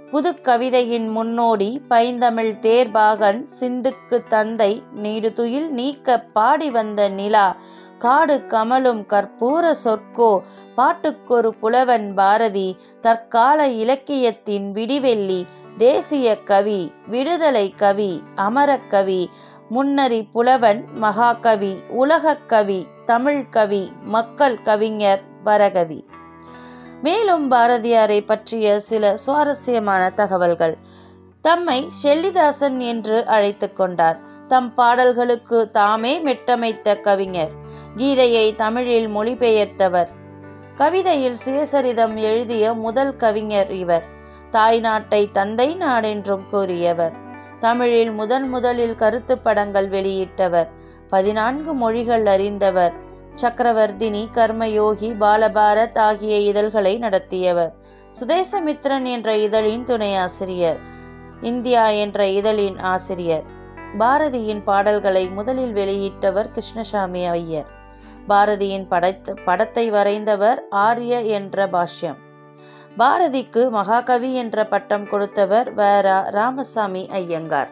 புது 0.09 0.31
கவிதையின் 0.41 1.09
முன்னோடி 1.09 1.81
பைந்தமிழ் 1.89 2.53
தேர்பாகன் 2.59 3.41
சிந்துக்கு 3.59 4.23
தந்தை 4.29 4.83
நீடுதுயில் 5.03 5.69
நீக்க 5.69 6.17
பாடி 6.19 6.69
வந்த 6.69 7.09
நிலா 7.09 7.55
காடு 7.97 8.37
கமலும் 8.37 9.03
கற்பூர 9.09 9.71
சொற்கோ 9.83 10.31
பாட்டுக்கொரு 10.75 11.53
புலவன் 11.59 12.13
பாரதி 12.13 12.77
தற்கால 13.01 13.67
இலக்கியத்தின் 13.67 14.71
விடிவெள்ளி 14.71 15.45
தேசிய 15.77 16.37
கவி 16.43 16.91
விடுதலை 17.07 17.73
கவி 17.75 18.21
அமரக்கவி 18.35 19.21
முன்னறி 19.71 20.23
புலவன் 20.23 20.85
மகாகவி 20.93 21.83
உலகக் 21.89 22.49
கவி 22.49 22.87
தமிழ் 23.05 23.49
கவி 23.49 23.91
மக்கள் 24.03 24.61
கவிஞர் 24.61 25.21
வரகவி. 25.45 26.05
மேலும் 27.03 27.51
பாரதியாரை 27.51 28.25
பற்றிய 28.25 28.79
சில 28.79 29.17
சுவாரஸ்யமான 29.17 30.09
தகவல்கள். 30.09 30.77
தம்மை 31.41 31.89
ஷெல்லிதாசன் 32.03 32.77
என்று 32.77 33.25
அழைத்து 33.25 33.73
கொண்டார். 33.73 34.19
தம் 34.47 34.73
பாடல்களுக்கு 34.73 35.71
தாமே 35.71 36.19
மெட்டமைத்த 36.19 36.99
கவிஞர். 36.99 37.51
கீதையை 37.97 38.55
தமிழில் 38.55 39.07
மொழிபெயர்த்தவர். 39.07 40.07
கவிதையில் 40.75 41.37
சுயசரிதம் 41.45 42.15
எழுதிய 42.15 42.73
முதல் 42.73 43.15
கவிஞர் 43.15 43.71
இவர். 43.71 44.03
தாய்நாட்டை 44.51 45.31
தந்தை 45.31 45.77
நாடென்றும் 45.79 46.49
கூறியவர். 46.49 47.20
தமிழில் 47.61 48.11
முதன் 48.11 48.49
முதலில் 48.49 48.95
கருத்து 48.95 49.37
படங்கள் 49.37 49.89
வெளியிட்டவர். 49.89 50.69
பதினான்கு 51.07 51.73
மொழிகள் 51.73 52.25
அறிந்தவர். 52.25 52.93
சக்கரவர்த்தினி 53.41 54.23
கர்மயோகி 54.33 55.09
பாலபாரத் 55.19 55.97
ஆகிய 55.97 56.37
இதழ்களை 56.37 56.97
நடத்தியவர். 56.97 57.73
சுதேசமித்ரன் 58.19 59.03
என்ற 59.03 59.37
இதழின் 59.37 59.83
துணை 59.83 60.15
ஆசிரியர். 60.15 60.79
இந்தியா 61.41 61.87
என்ற 61.87 62.27
இதழின் 62.27 62.79
ஆசிரியர். 62.79 63.43
பாரதியின் 63.99 64.63
பாடல்களை 64.63 65.29
முதலில் 65.29 65.73
வெளியிட்டவர் 65.73 66.51
கிருஷ்ணசாமி 66.51 67.25
ஐயர். 67.25 67.69
பாரதியின் 68.27 68.87
படைத்த 68.87 69.33
படத்தை 69.45 69.91
வரைந்தவர் 69.91 70.59
ஆர்ய 70.69 71.21
என்ற 71.21 71.67
பாஷ்யம். 71.67 72.19
பாரதிக்கு 72.97 73.69
மகாகவி 73.69 74.35
என்ற 74.35 74.65
பட்டம் 74.65 75.07
கொடுத்தவர் 75.07 75.75
வ. 75.75 75.81
ராமசாமி 76.29 77.07
ஐயங்கார். 77.11 77.69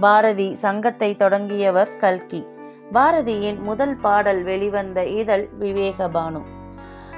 பாரதி 0.00 0.54
சங்கத்தை 0.54 1.16
தொடங்கியவர் 1.16 1.96
கல்கி. 1.96 2.46
பாரதியின் 2.92 3.60
முதல் 3.62 3.96
பாடல் 3.96 4.42
வெளிவந்த 4.42 5.04
இதழ் 5.04 5.48
விவேகபானு. 5.60 6.42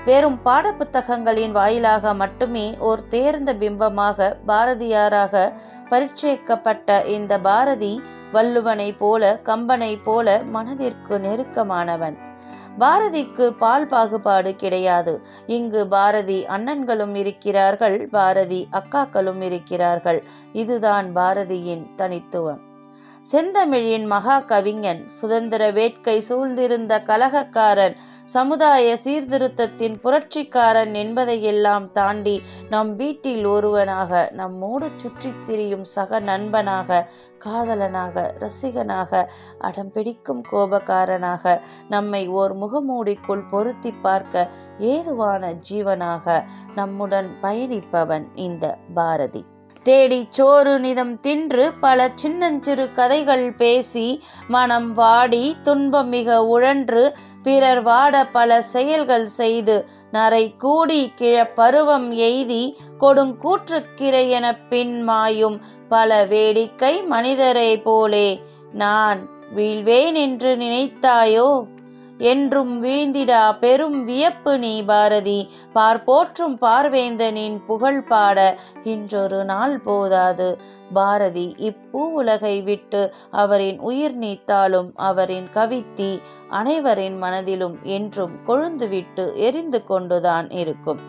வெறும் 0.05 0.41
பாடப்புத்தகங்களின் 0.45 1.51
வாயிலாக 1.51 2.15
மட்டுமே 2.15 2.77
ஓர் 2.79 3.09
தேர்ந்த 3.09 3.55
பிம்பமாக 3.55 4.37
பாரதியாராக 4.47 5.53
பரிச்சயிக்கப்பட்ட 5.89 7.07
இந்த 7.07 7.39
பாரதி 7.39 8.03
வள்ளுவனை 8.33 8.97
போல 8.97 9.41
கம்பனை 9.45 10.03
போல 10.03 10.43
மனதிற்கு 10.45 11.19
நெருக்கமானவன். 11.19 12.24
பாரதிக்கு 12.79 13.51
பால் 13.51 13.87
பாகுபாடு 13.87 14.57
கிடையாது. 14.57 15.21
இங்கு 15.47 15.89
பாரதி 15.89 16.45
அண்ணன்களும் 16.47 17.15
இருக்கிறார்கள் 17.15 18.09
பாரதி 18.09 18.69
அக்காக்களும் 18.73 19.41
இருக்கிறார்கள். 19.41 20.25
இதுதான் 20.53 21.17
பாரதியின் 21.17 21.95
தனித்துவம். 21.97 22.73
செந்தமிழின் 23.25 24.07
மகா 24.07 24.41
கவிஞன் 24.41 25.09
சுதந்திர 25.09 25.71
வேட்கை 25.71 26.17
சூழ்ந்திருந்த 26.29 27.03
கலகக்காரன் 27.03 27.95
சமுதாய 28.25 28.97
சீர்திருத்தத்தின் 29.05 29.97
புரட்சிக்காரன் 30.03 30.95
என்பதையெல்லாம் 30.95 31.93
தாண்டி 31.93 32.43
நம் 32.71 32.97
வீட்டில் 32.97 33.47
ஒருவனாக 33.47 34.31
நம்மோடு 34.33 34.89
சுற்றித் 34.97 35.45
திரியும் 35.45 35.85
சக 35.85 36.21
நண்பனாக 36.21 37.01
காதலனாக 37.39 38.27
ரசிகனாக 38.39 39.25
அடம்பிடிக்கும் 39.61 40.45
கோபக்காரனாக 40.53 41.61
நம்மை 41.89 42.29
ஓர் 42.29 42.55
முகமூடிக்குள் 42.57 43.49
பொருத்தி 43.51 43.93
பார்க்க 44.03 44.49
ஏதுவான 44.79 45.53
ஜீவனாக 45.71 46.45
நம்முடன் 46.75 47.31
பயணிப்பவன் 47.43 48.29
இந்த 48.35 48.79
பாரதி. 48.95 49.45
தேடி 49.85 50.27
சோறு 50.31 50.81
நிதம் 50.81 51.21
தின்று 51.21 51.73
பல 51.73 52.11
சின்னஞ்சிறு 52.15 52.93
கதைகள் 52.93 53.53
பேசி 53.53 54.23
மனம் 54.49 54.95
வாடி 54.95 55.57
துன்பம் 55.63 56.09
மிக 56.09 56.45
உழன்று 56.45 57.17
பிறர் 57.43 57.83
வாட 57.85 58.25
பல 58.33 58.63
செயல்கள் 58.63 59.27
செய்து 59.27 59.77
நரை 60.11 60.55
கூடி 60.57 61.13
கிழ 61.15 61.47
பருவம் 61.47 62.13
எய்தி 62.13 62.75
கொடுங்கூற்றுக்கிரை 63.01 64.29
என 64.29 64.57
பின் 64.69 65.09
மாயும் 65.09 65.61
பல 65.89 66.25
வேடிக்கை 66.25 67.03
மனிதரை 67.03 67.79
போலே. 67.79 68.41
நான் 68.73 69.29
வீழ்வேன் 69.57 70.13
என்று 70.13 70.57
நினைத்தாயோ? 70.57 71.49
என்றும் 72.33 72.73
வீழ்ந்திடா 72.85 73.43
பெரும் 73.59 73.99
வியப்பு 74.05 74.53
நீ 74.59 74.73
பாரதி. 74.83 75.39
பார்ப்போற்றும் 75.75 76.57
பார்வேந்தனின் 76.61 77.57
புகழ் 77.67 78.03
பாட 78.03 78.39
இன்றொரு 78.85 79.41
நாள் 79.45 79.77
போதாது. 79.81 80.49
பாரதி 80.93 81.47
இப்பூ 81.69 82.03
உலகை 82.21 82.57
விட்டு 82.63 83.03
அவரின் 83.43 83.79
உயிர் 83.81 84.17
நீத்தாலும் 84.19 84.91
அவரின் 85.09 85.49
கவித்தி 85.55 86.13
அனைவரின் 86.61 87.19
மனதிலும் 87.19 87.77
என்றும் 87.97 88.37
கொழுந்துவிட்டு 88.47 89.27
எரிந்து 89.49 89.81
கொண்டுதான் 89.85 90.49
இருக்கும். 90.63 91.03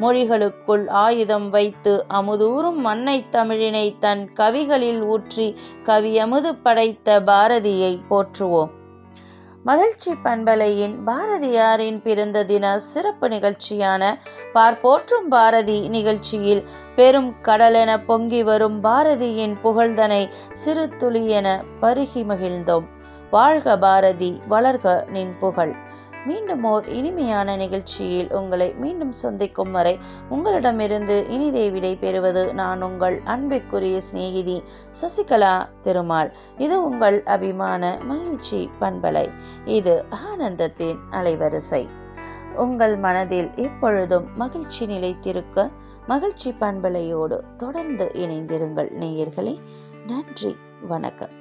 மொழிகளுக்குள் 0.00 0.84
ஆயுதம் 1.04 1.48
வைத்து 1.50 1.92
அமுதூறும் 2.18 2.80
மண்ணை 2.86 3.18
தமிழினை 3.32 3.86
தன் 3.98 4.22
கவிகளில் 4.40 5.02
ஊற்றி 5.06 5.48
கவியமுது 5.86 6.52
படைத்த 6.62 7.18
பாரதியை 7.26 7.92
போற்றுவோம். 8.10 8.72
மகிழ்ச்சி 9.64 10.12
பண்பலையின் 10.24 10.94
பாரதியாரின் 11.06 12.00
பிறந்த 12.02 12.44
தின 12.44 12.78
சிறப்பு 12.78 13.28
நிகழ்ச்சியான 13.28 14.18
பார்ப்போற்றும் 14.52 15.28
பாரதி 15.28 15.88
நிகழ்ச்சியில் 15.88 16.62
பெரும் 16.96 17.30
கடலென 17.42 17.92
பொங்கி 18.06 18.42
வரும் 18.42 18.82
பாரதியின் 18.82 19.54
புகழ்தனை 19.64 20.28
சிறு 20.52 20.88
துளி 20.96 21.28
என 21.28 21.64
பருகி 21.80 22.22
மகிழ்ந்தோம். 22.24 22.88
வாழ்க 23.30 23.78
பாரதி 23.78 24.40
வளர்க 24.50 25.06
நின் 25.08 25.34
புகழ். 25.38 25.90
மீண்டும் 26.26 26.64
ஓர் 26.64 26.88
இனிமையான 26.88 27.56
நிகழ்ச்சியில் 27.56 28.32
உங்களை 28.32 28.74
மீண்டும் 28.74 29.12
சந்திக்கும் 29.12 29.70
வரை 29.70 29.98
உங்களிடமிருந்து 30.28 31.26
இனிதே 31.28 31.70
விடை 31.70 31.96
பெறுவது 31.96 32.54
நான் 32.54 32.82
உங்கள் 32.82 33.20
அன்பிற்குரிய 33.24 34.00
சிநேகிதி 34.00 34.62
சசிகலா 35.00 35.68
திருமால். 35.82 36.32
இது 36.58 36.84
உங்கள் 36.84 37.22
அபிமான 37.24 37.98
மகிழ்ச்சி 38.02 38.70
பண்பலை. 38.80 39.30
இது 39.64 40.04
ஆனந்தத்தின் 40.10 40.98
அலைவரிசை. 41.10 41.88
உங்கள் 42.56 42.96
மனதில் 42.96 43.50
எப்பொழுதும் 43.56 44.26
மகிழ்ச்சி 44.36 44.86
நிலைத்திருக்க 44.86 45.70
மகிழ்ச்சி 46.06 46.50
பண்பலையோடு 46.60 47.40
தொடர்ந்து 47.56 48.10
இணைந்திருங்கள் 48.14 48.90
நேயர்களே. 49.00 49.56
நன்றி 50.06 50.56
வணக்கம். 50.80 51.40